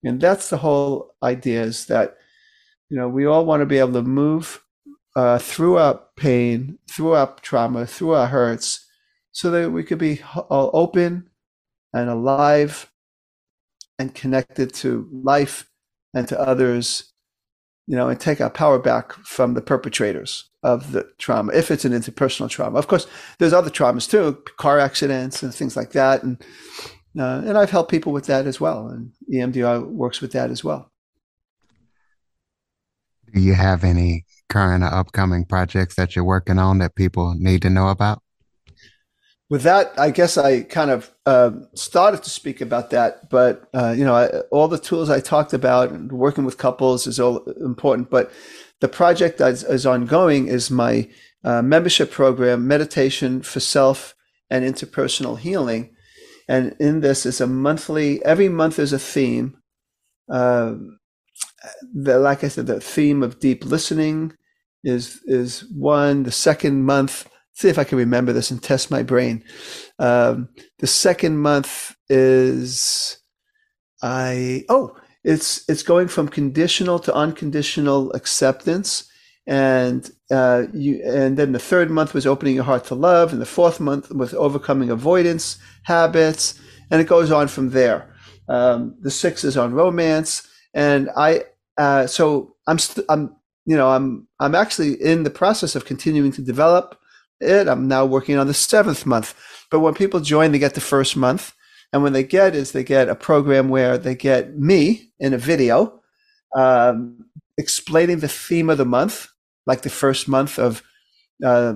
And 0.05 0.21
that's 0.21 0.51
the 0.51 0.59
whole 0.59 1.15
idea 1.23 1.63
is 1.63 1.87
that, 1.87 2.17
you 2.91 2.97
know, 2.97 3.09
we 3.09 3.27
all 3.27 3.45
want 3.45 3.61
to 3.61 3.67
be 3.67 3.79
able 3.79 3.93
to 3.95 4.03
move 4.03 4.63
uh, 5.17 5.39
through 5.39 5.79
our 5.79 6.01
pain, 6.17 6.79
through 6.91 7.13
our 7.13 7.35
trauma, 7.43 7.87
through 7.87 8.13
our 8.13 8.29
hurts, 8.29 8.87
so 9.33 9.51
that 9.51 9.71
we 9.71 9.83
could 9.83 9.99
be 9.99 10.21
all 10.49 10.71
open 10.73 11.29
and 11.93 12.09
alive 12.09 12.91
and 13.99 14.15
connected 14.15 14.73
to 14.75 15.09
life 15.13 15.69
and 16.15 16.29
to 16.29 16.39
others, 16.41 17.13
you 17.87 17.97
know, 17.97 18.09
and 18.09 18.21
take 18.21 18.41
our 18.41 18.51
power 18.51 18.79
back 18.79 19.13
from 19.13 19.55
the 19.55 19.63
perpetrators 19.63 20.51
of 20.63 20.93
the 20.93 21.09
trauma, 21.19 21.53
if 21.53 21.71
it's 21.71 21.85
an 21.85 21.93
interpersonal 21.93 22.49
trauma. 22.49 22.79
Of 22.79 22.89
course, 22.89 23.07
there's 23.39 23.53
other 23.53 23.71
traumas 23.71 24.09
too, 24.09 24.43
car 24.57 24.79
accidents 24.79 25.43
and 25.43 25.55
things 25.55 25.77
like 25.77 25.93
that. 25.93 26.23
And, 26.23 26.41
uh, 27.19 27.43
and 27.45 27.59
I've 27.59 27.71
helped 27.71 27.91
people 27.91 28.13
with 28.13 28.27
that 28.27 28.47
as 28.47 28.61
well. 28.61 28.89
And 28.89 29.13
EMDR 29.33 29.87
works 29.87 30.21
with 30.21 30.33
that 30.33 30.51
as 30.51 30.63
well. 30.63 30.92
Do 33.33 33.41
you 33.41 33.55
have 33.55 33.85
any 33.85 34.25
current 34.49 34.85
or 34.85 34.93
upcoming 34.93 35.45
projects 35.45 35.95
that 35.97 36.15
you're 36.15 36.25
working 36.25 36.59
on 36.59 36.79
that 36.79 36.95
people 36.95 37.35
need 37.35 37.63
to 37.63 37.71
know 37.71 37.89
about? 37.89 38.23
with 39.53 39.65
that, 39.65 39.93
I 39.99 40.11
guess 40.11 40.39
I 40.39 40.63
kind 40.63 40.91
of 40.91 41.13
uh, 41.27 41.51
started 41.75 42.23
to 42.23 42.31
speak 42.31 42.63
about 42.63 42.89
that, 42.89 43.29
but 43.29 43.69
uh, 43.75 43.95
you 43.95 44.03
know, 44.03 44.15
I, 44.15 44.29
all 44.51 44.67
the 44.67 44.79
tools 44.79 45.11
I 45.11 45.21
talked 45.21 45.53
about 45.53 45.93
working 46.11 46.47
with 46.47 46.57
couples 46.57 47.07
is 47.07 47.21
all 47.21 47.45
important. 47.61 48.09
But 48.09 48.33
the 48.81 48.89
project 48.89 49.37
that 49.37 49.53
is, 49.53 49.85
ongoing 49.85 50.49
is 50.49 50.71
my 50.71 51.07
uh, 51.45 51.61
membership 51.61 52.11
program, 52.11 52.67
meditation 52.67 53.43
for 53.43 53.61
self 53.61 54.15
and 54.49 54.65
interpersonal 54.65 55.39
healing. 55.39 55.95
And 56.49 56.75
in 56.81 57.01
this 57.01 57.27
is 57.27 57.39
a 57.39 57.47
monthly. 57.47 58.25
Every 58.25 58.49
month 58.49 58.79
is 58.79 58.95
a 58.95 58.99
theme. 58.99 59.59
Um, 60.31 60.99
the, 61.95 62.19
like 62.19 62.45
I 62.45 62.49
said, 62.49 62.67
the 62.67 62.81
theme 62.81 63.23
of 63.23 63.41
deep 63.41 63.65
listening 63.65 64.35
is 64.85 65.21
is 65.27 65.65
one. 65.73 66.25
The 66.25 66.33
second 66.33 66.85
month 66.85 67.29
see 67.55 67.69
if 67.69 67.79
I 67.79 67.85
can 67.85 67.99
remember 67.99 68.33
this 68.33 68.51
and 68.51 68.63
test 68.63 68.91
my 68.91 69.03
brain. 69.03 69.45
Um, 69.99 70.49
the 70.79 70.87
second 70.87 71.39
month 71.39 71.95
is 72.09 73.19
I 74.03 74.65
oh 74.69 74.97
it's 75.25 75.69
it's 75.69 75.83
going 75.83 76.09
from 76.09 76.29
conditional 76.29 76.99
to 77.01 77.15
unconditional 77.15 78.13
acceptance 78.13 79.09
and 79.47 80.11
uh, 80.31 80.65
you 80.73 81.03
and 81.05 81.37
then 81.37 81.53
the 81.53 81.59
third 81.59 81.91
month 81.91 82.15
was 82.15 82.27
opening 82.27 82.55
your 82.55 82.65
heart 82.65 82.85
to 82.87 82.95
love 82.95 83.33
and 83.33 83.41
the 83.41 83.47
fourth 83.47 83.81
month 83.81 84.11
was 84.11 84.35
overcoming 84.35 84.91
avoidance 84.91 85.59
habits 85.85 86.59
and 86.91 87.01
it 87.01 87.07
goes 87.07 87.31
on 87.31 87.49
from 87.49 87.71
there 87.71 88.15
um, 88.49 88.95
the 89.01 89.11
sixth 89.11 89.45
is 89.45 89.57
on 89.57 89.73
romance 89.73 90.47
and 90.75 91.11
i 91.17 91.43
uh, 91.79 92.07
so 92.07 92.55
i'm 92.67 92.79
st- 92.79 93.07
i'm 93.09 93.35
you 93.67 93.77
know 93.77 93.91
i'm 93.91 94.27
i'm 94.41 94.55
actually 94.55 94.95
in 95.03 95.23
the 95.23 95.31
process 95.31 95.75
of 95.75 95.85
continuing 95.85 96.33
to 96.33 96.43
develop 96.43 96.99
it. 97.43 97.69
I'm 97.69 97.89
now 97.89 98.07
working 98.07 98.39
on 98.39 98.47
the 98.47 98.55
seventh 98.55 99.05
month. 99.05 99.35
But 99.71 99.81
when 99.81 99.95
people 99.95 100.21
join, 100.21 100.53
they 100.53 100.59
get 100.59 100.75
the 100.75 100.81
first 100.81 101.17
month. 101.17 101.53
And 101.93 102.03
when 102.03 102.13
they 102.15 102.23
get 102.23 102.55
is 102.55 102.73
they 102.73 102.85
get 102.85 103.09
a 103.09 103.15
program 103.15 103.69
where 103.69 103.99
they 103.99 104.15
get 104.15 104.57
me 104.57 105.13
in 105.21 105.35
a 105.35 105.39
video 105.39 106.01
um, 106.57 107.27
explaining 107.59 108.21
the 108.21 108.29
theme 108.29 108.71
of 108.71 108.79
the 108.79 108.87
month, 108.87 109.29
like 109.67 109.83
the 109.83 109.91
first 109.91 110.27
month 110.29 110.59
of 110.59 110.83
uh, 111.45 111.75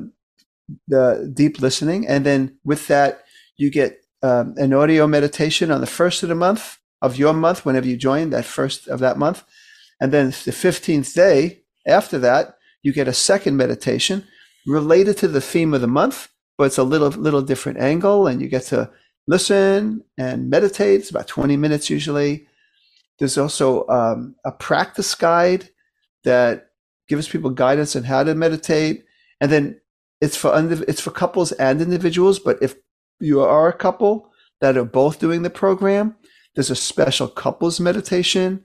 the 0.89 1.31
deep 1.35 1.61
listening. 1.61 2.07
And 2.07 2.25
then 2.25 2.59
with 2.65 2.87
that, 2.87 3.25
you 3.59 3.71
get 3.71 4.01
um, 4.23 4.55
an 4.57 4.73
audio 4.73 5.07
meditation 5.07 5.71
on 5.71 5.81
the 5.81 5.87
first 5.87 6.23
of 6.23 6.29
the 6.29 6.35
month 6.35 6.79
of 7.03 7.17
your 7.17 7.35
month, 7.35 7.67
whenever 7.67 7.87
you 7.87 7.97
join 7.97 8.31
that 8.31 8.47
first 8.47 8.89
of 8.89 9.01
that 9.01 9.19
month. 9.19 9.45
And 10.01 10.13
then 10.13 10.27
the 10.27 10.53
15th 10.53 11.15
day 11.15 11.63
after 11.87 12.19
that, 12.19 12.57
you 12.83 12.93
get 12.93 13.09
a 13.09 13.13
second 13.13 13.57
meditation 13.57 14.25
related 14.67 15.17
to 15.19 15.29
the 15.29 15.41
theme 15.41 15.75
of 15.75 15.81
the 15.81 15.87
month, 15.87 16.29
but 16.59 16.65
it's 16.65 16.79
a 16.79 16.85
little 16.85 17.09
little 17.09 17.43
different 17.43 17.79
angle, 17.79 18.27
and 18.27 18.41
you 18.41 18.49
get 18.49 18.65
to 18.65 18.91
listen 19.27 20.03
and 20.19 20.51
meditate. 20.51 21.01
It's 21.01 21.11
about 21.11 21.27
20 21.27 21.57
minutes 21.57 21.91
usually. 21.91 22.47
There's 23.19 23.39
also 23.39 23.87
um, 23.89 24.37
a 24.45 24.53
practice 24.53 25.15
guide 25.15 25.71
that 26.25 26.69
gives 27.09 27.29
people 27.29 27.51
guidance 27.51 27.97
on 27.97 28.05
how 28.05 28.23
to 28.25 28.35
meditate, 28.35 29.05
and 29.41 29.51
then 29.51 29.81
it's 30.21 30.37
for 30.37 30.53
it's 30.89 31.01
for 31.01 31.11
couples 31.11 31.53
and 31.53 31.81
individuals. 31.81 32.39
But 32.39 32.59
if 32.63 32.75
you 33.21 33.41
are 33.41 33.69
a 33.69 33.73
couple 33.77 34.31
that 34.61 34.77
are 34.77 34.85
both 34.85 35.19
doing 35.19 35.43
the 35.43 35.51
program, 35.51 36.17
there's 36.55 36.71
a 36.71 36.77
special 36.77 37.29
couples 37.29 37.81
meditation, 37.81 38.65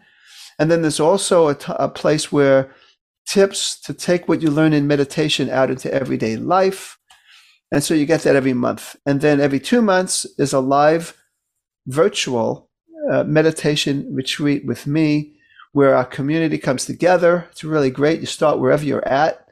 and 0.59 0.69
then 0.69 0.81
there's 0.81 0.99
also 0.99 1.47
a, 1.47 1.55
t- 1.55 1.73
a 1.77 1.89
place 1.89 2.31
where 2.31 2.73
tips 3.27 3.79
to 3.81 3.93
take 3.93 4.27
what 4.27 4.41
you 4.41 4.49
learn 4.49 4.73
in 4.73 4.87
meditation 4.87 5.49
out 5.49 5.69
into 5.69 5.93
everyday 5.93 6.35
life. 6.35 6.97
And 7.71 7.83
so 7.83 7.93
you 7.93 8.05
get 8.05 8.21
that 8.21 8.35
every 8.35 8.53
month. 8.53 8.95
And 9.05 9.21
then 9.21 9.39
every 9.39 9.59
two 9.59 9.81
months 9.81 10.25
is 10.37 10.53
a 10.53 10.59
live 10.59 11.17
virtual 11.87 12.69
uh, 13.09 13.23
meditation 13.23 14.13
retreat 14.13 14.65
with 14.65 14.85
me 14.85 15.37
where 15.71 15.95
our 15.95 16.05
community 16.05 16.57
comes 16.57 16.85
together. 16.85 17.47
It's 17.51 17.63
really 17.63 17.89
great. 17.89 18.19
You 18.19 18.25
start 18.25 18.59
wherever 18.59 18.83
you're 18.83 19.07
at. 19.07 19.47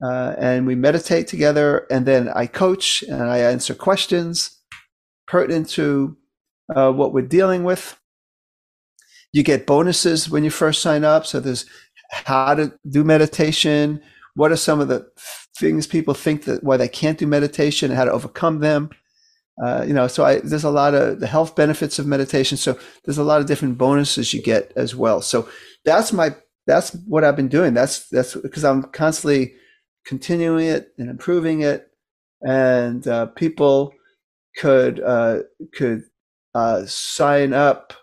Uh, 0.00 0.34
and 0.38 0.66
we 0.66 0.76
meditate 0.76 1.26
together. 1.26 1.86
And 1.90 2.06
then 2.06 2.28
I 2.28 2.46
coach 2.46 3.02
and 3.02 3.24
I 3.24 3.38
answer 3.38 3.74
questions 3.74 4.56
pertinent 5.26 5.68
to 5.70 6.16
uh, 6.74 6.92
what 6.92 7.12
we're 7.12 7.22
dealing 7.22 7.64
with. 7.64 7.98
You 9.32 9.42
get 9.42 9.66
bonuses 9.66 10.30
when 10.30 10.44
you 10.44 10.50
first 10.50 10.82
sign 10.82 11.04
up. 11.04 11.26
So 11.26 11.40
there's 11.40 11.66
how 12.10 12.54
to 12.54 12.72
do 12.88 13.04
meditation. 13.04 14.00
What 14.34 14.52
are 14.52 14.56
some 14.56 14.80
of 14.80 14.88
the 14.88 15.06
things 15.58 15.86
people 15.86 16.14
think 16.14 16.44
that 16.44 16.64
why 16.64 16.76
they 16.76 16.88
can't 16.88 17.18
do 17.18 17.26
meditation 17.26 17.90
and 17.90 17.98
how 17.98 18.04
to 18.04 18.12
overcome 18.12 18.60
them? 18.60 18.90
Uh, 19.62 19.84
you 19.86 19.92
know, 19.92 20.06
so 20.06 20.24
I, 20.24 20.38
there's 20.38 20.64
a 20.64 20.70
lot 20.70 20.94
of 20.94 21.20
the 21.20 21.26
health 21.26 21.56
benefits 21.56 21.98
of 21.98 22.06
meditation. 22.06 22.56
So 22.56 22.78
there's 23.04 23.18
a 23.18 23.24
lot 23.24 23.40
of 23.40 23.46
different 23.46 23.76
bonuses 23.76 24.32
you 24.32 24.40
get 24.40 24.72
as 24.76 24.94
well. 24.94 25.20
So 25.20 25.48
that's 25.84 26.12
my 26.12 26.34
that's 26.66 26.92
what 27.06 27.24
I've 27.24 27.36
been 27.36 27.48
doing. 27.48 27.74
That's 27.74 28.08
that's 28.08 28.34
because 28.36 28.64
I'm 28.64 28.84
constantly 28.84 29.54
continuing 30.04 30.66
it 30.66 30.92
and 30.98 31.10
improving 31.10 31.62
it, 31.62 31.90
and 32.46 33.06
uh, 33.08 33.26
people 33.26 33.92
could 34.58 35.00
uh, 35.00 35.40
could 35.74 36.04
uh, 36.54 36.84
sign 36.86 37.52
up 37.52 37.94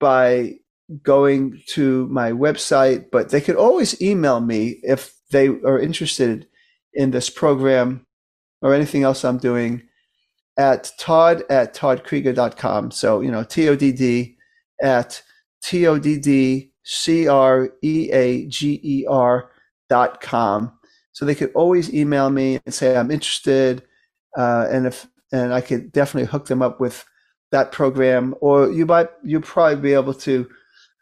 by 0.00 0.54
going 1.02 1.62
to 1.68 2.08
my 2.08 2.32
website, 2.32 3.10
but 3.12 3.30
they 3.30 3.40
could 3.40 3.56
always 3.56 4.00
email 4.02 4.40
me 4.40 4.80
if 4.82 5.14
they 5.30 5.46
are 5.46 5.78
interested 5.78 6.48
in 6.92 7.12
this 7.12 7.30
program 7.30 8.04
or 8.62 8.74
anything 8.74 9.04
else 9.04 9.24
I'm 9.24 9.38
doing 9.38 9.82
at 10.58 10.90
todd 10.98 11.44
at 11.48 11.74
toddcreager.com. 11.74 12.90
So, 12.90 13.20
you 13.20 13.30
know, 13.30 13.44
T 13.44 13.68
O 13.68 13.76
D 13.76 13.92
D 13.92 14.36
at 14.82 15.22
T 15.62 15.86
O 15.86 15.98
D 15.98 16.18
D 16.18 16.72
C 16.84 17.28
R 17.28 17.70
E 17.82 18.10
A 18.12 18.46
G 18.46 18.80
E 18.82 19.06
R 19.08 19.50
dot 19.88 20.20
com. 20.20 20.72
So 21.12 21.24
they 21.24 21.34
could 21.34 21.52
always 21.54 21.92
email 21.92 22.30
me 22.30 22.60
and 22.64 22.74
say, 22.74 22.96
I'm 22.96 23.10
interested. 23.10 23.82
Uh, 24.36 24.66
and 24.70 24.86
if, 24.86 25.06
and 25.32 25.52
I 25.52 25.60
could 25.60 25.92
definitely 25.92 26.30
hook 26.30 26.46
them 26.46 26.62
up 26.62 26.80
with 26.80 27.04
that 27.50 27.72
program, 27.72 28.34
or 28.40 28.70
you 28.70 28.86
might, 28.86 29.08
you'll 29.22 29.42
probably 29.42 29.80
be 29.80 29.92
able 29.92 30.14
to 30.14 30.48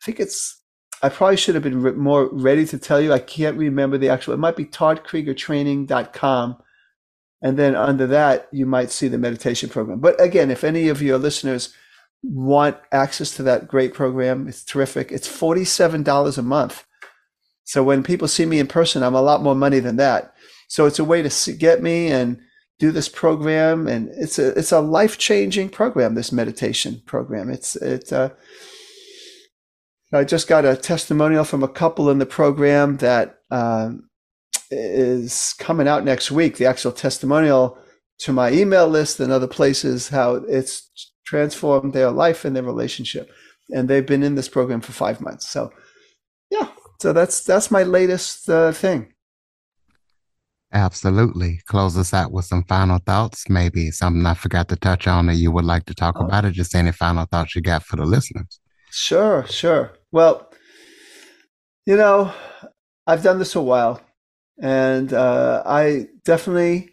I 0.01 0.05
think 0.05 0.21
it's. 0.21 0.57
I 1.01 1.09
probably 1.09 1.37
should 1.37 1.55
have 1.55 1.63
been 1.63 1.83
re- 1.83 1.93
more 1.93 2.29
ready 2.33 2.67
to 2.67 2.79
tell 2.79 3.01
you. 3.01 3.13
I 3.13 3.21
can't 3.21 3.57
remember 3.57 3.99
the 3.99 4.09
actual. 4.09 4.35
It 4.35 4.39
might 4.39 4.57
be 4.57 4.65
toddcreagertraining.com. 4.65 6.57
And 7.41 7.57
then 7.57 7.77
under 7.77 8.07
that, 8.09 8.49
you 8.51 8.67
might 8.67 8.91
see 8.91 9.07
the 9.07 9.19
meditation 9.19 9.69
program. 9.69 10.01
But 10.01 10.21
again, 10.21 10.51
if 10.51 10.65
any 10.65 10.89
of 10.89 11.01
your 11.01 11.19
listeners 11.19 11.73
want 12.25 12.77
access 12.91 13.31
to 13.37 13.45
that 13.45 13.69
great 13.69 13.95
program, 13.95 14.49
it's 14.49 14.65
terrific. 14.65 15.13
It's 15.13 15.29
$47 15.29 16.37
a 16.37 16.43
month. 16.43 16.85
So 17.63 17.85
when 17.85 18.03
people 18.03 18.27
see 18.27 18.45
me 18.45 18.59
in 18.59 18.67
person, 18.67 19.05
I'm 19.05 19.15
a 19.15 19.23
lot 19.23 19.43
more 19.43 19.55
money 19.55 19.79
than 19.79 19.97
that. 19.97 20.35
So 20.67 20.87
it's 20.87 20.99
a 20.99 21.05
way 21.05 21.23
to 21.23 21.31
see, 21.31 21.55
get 21.55 21.81
me 21.81 22.11
and 22.11 22.41
do 22.79 22.93
this 22.93 23.09
program. 23.09 23.87
And 23.87 24.09
it's 24.17 24.39
a, 24.39 24.51
it's 24.59 24.73
a 24.73 24.81
life 24.81 25.19
changing 25.19 25.71
program, 25.71 26.15
this 26.15 26.33
meditation 26.33 27.03
program. 27.07 27.51
It's, 27.51 27.77
it, 27.77 28.13
uh, 28.13 28.31
I 30.13 30.25
just 30.25 30.49
got 30.49 30.65
a 30.65 30.77
testimonial 30.77 31.45
from 31.45 31.63
a 31.63 31.69
couple 31.69 32.09
in 32.09 32.19
the 32.19 32.27
program 32.27 32.97
that 32.99 33.41
um, 33.51 34.09
is 34.71 35.55
coming 35.59 35.89
out 35.89 36.05
next 36.05 36.31
week. 36.31 36.57
The 36.57 36.67
actual 36.67 36.93
testimonial 36.93 37.79
to 38.21 38.33
my 38.33 38.51
email 38.51 38.89
list 38.89 39.21
and 39.21 39.31
other 39.31 39.47
places, 39.47 40.09
how 40.09 40.37
it's 40.49 40.91
transformed 41.27 41.93
their 41.93 42.11
life 42.11 42.45
and 42.45 42.57
their 42.57 42.63
relationship. 42.63 43.31
And 43.71 43.89
they've 43.89 44.07
been 44.07 44.23
in 44.23 44.35
this 44.35 44.49
program 44.49 44.81
for 44.81 44.93
five 44.93 45.21
months. 45.21 45.49
So, 45.49 45.73
yeah, 46.51 46.69
so 47.03 47.13
that's 47.13 47.45
that's 47.45 47.71
my 47.71 47.83
latest 47.83 48.49
uh, 48.49 48.73
thing. 48.73 49.13
Absolutely. 50.73 51.61
Close 51.67 51.97
us 51.97 52.13
out 52.13 52.31
with 52.31 52.45
some 52.45 52.63
final 52.65 52.99
thoughts. 52.99 53.49
Maybe 53.49 53.91
something 53.91 54.27
I 54.27 54.35
forgot 54.35 54.69
to 54.69 54.77
touch 54.77 55.07
on 55.07 55.27
that 55.27 55.37
you 55.37 55.51
would 55.51 55.65
like 55.65 55.87
to 55.87 55.95
talk 55.95 56.17
oh. 56.19 56.27
about, 56.27 56.45
or 56.45 56.51
just 56.51 56.75
any 56.75 56.93
final 56.93 57.25
thoughts 57.25 57.57
you 57.57 57.63
got 57.63 57.83
for 57.83 57.97
the 57.97 58.05
listeners. 58.05 58.61
Sure, 58.91 59.47
sure. 59.49 59.93
Well, 60.13 60.51
you 61.87 61.97
know, 61.97 62.33
I've 63.07 63.23
done 63.23 63.39
this 63.39 63.55
a 63.55 63.63
while, 63.63 64.03
and 64.61 65.13
uh, 65.13 65.63
I 65.65 66.09
definitely 66.25 66.91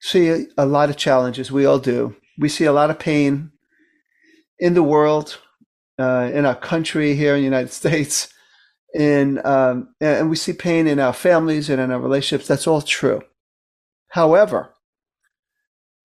see 0.00 0.46
a 0.56 0.66
lot 0.66 0.88
of 0.88 0.96
challenges. 0.96 1.52
We 1.52 1.66
all 1.66 1.78
do. 1.78 2.16
We 2.38 2.48
see 2.48 2.64
a 2.64 2.72
lot 2.72 2.90
of 2.90 2.98
pain 2.98 3.52
in 4.58 4.74
the 4.74 4.82
world, 4.82 5.38
uh, 5.98 6.30
in 6.32 6.46
our 6.46 6.54
country 6.54 7.14
here 7.14 7.34
in 7.34 7.40
the 7.40 7.44
United 7.44 7.72
States, 7.80 8.32
in 8.94 9.44
um, 9.44 9.94
and 10.00 10.30
we 10.30 10.36
see 10.36 10.52
pain 10.52 10.86
in 10.86 11.00
our 11.00 11.12
families 11.12 11.68
and 11.68 11.80
in 11.80 11.90
our 11.90 12.00
relationships. 12.00 12.48
That's 12.48 12.66
all 12.66 12.82
true. 12.82 13.22
However, 14.08 14.74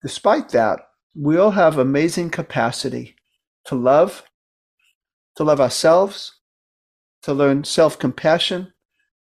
despite 0.01 0.49
that, 0.49 0.79
we 1.15 1.37
all 1.37 1.51
have 1.51 1.77
amazing 1.77 2.31
capacity 2.31 3.15
to 3.65 3.75
love 3.75 4.23
to 5.39 5.43
love 5.45 5.61
ourselves, 5.61 6.33
to 7.23 7.33
learn 7.33 7.63
self 7.63 7.97
compassion, 7.97 8.73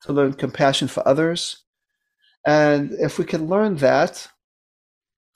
to 0.03 0.13
learn 0.15 0.33
compassion 0.33 0.89
for 0.89 1.07
others. 1.07 1.65
And 2.47 2.93
if 2.93 3.19
we 3.19 3.27
can 3.27 3.49
learn 3.49 3.77
that, 3.77 4.29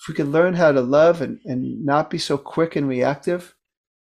if 0.01 0.09
we 0.09 0.15
can 0.15 0.33
learn 0.33 0.55
how 0.55 0.73
to 0.73 0.81
love 0.81 1.21
and, 1.21 1.41
and 1.45 1.85
not 1.85 2.09
be 2.09 2.19
so 2.19 2.39
quick 2.39 2.77
and 2.77 2.89
reactive, 2.89 3.55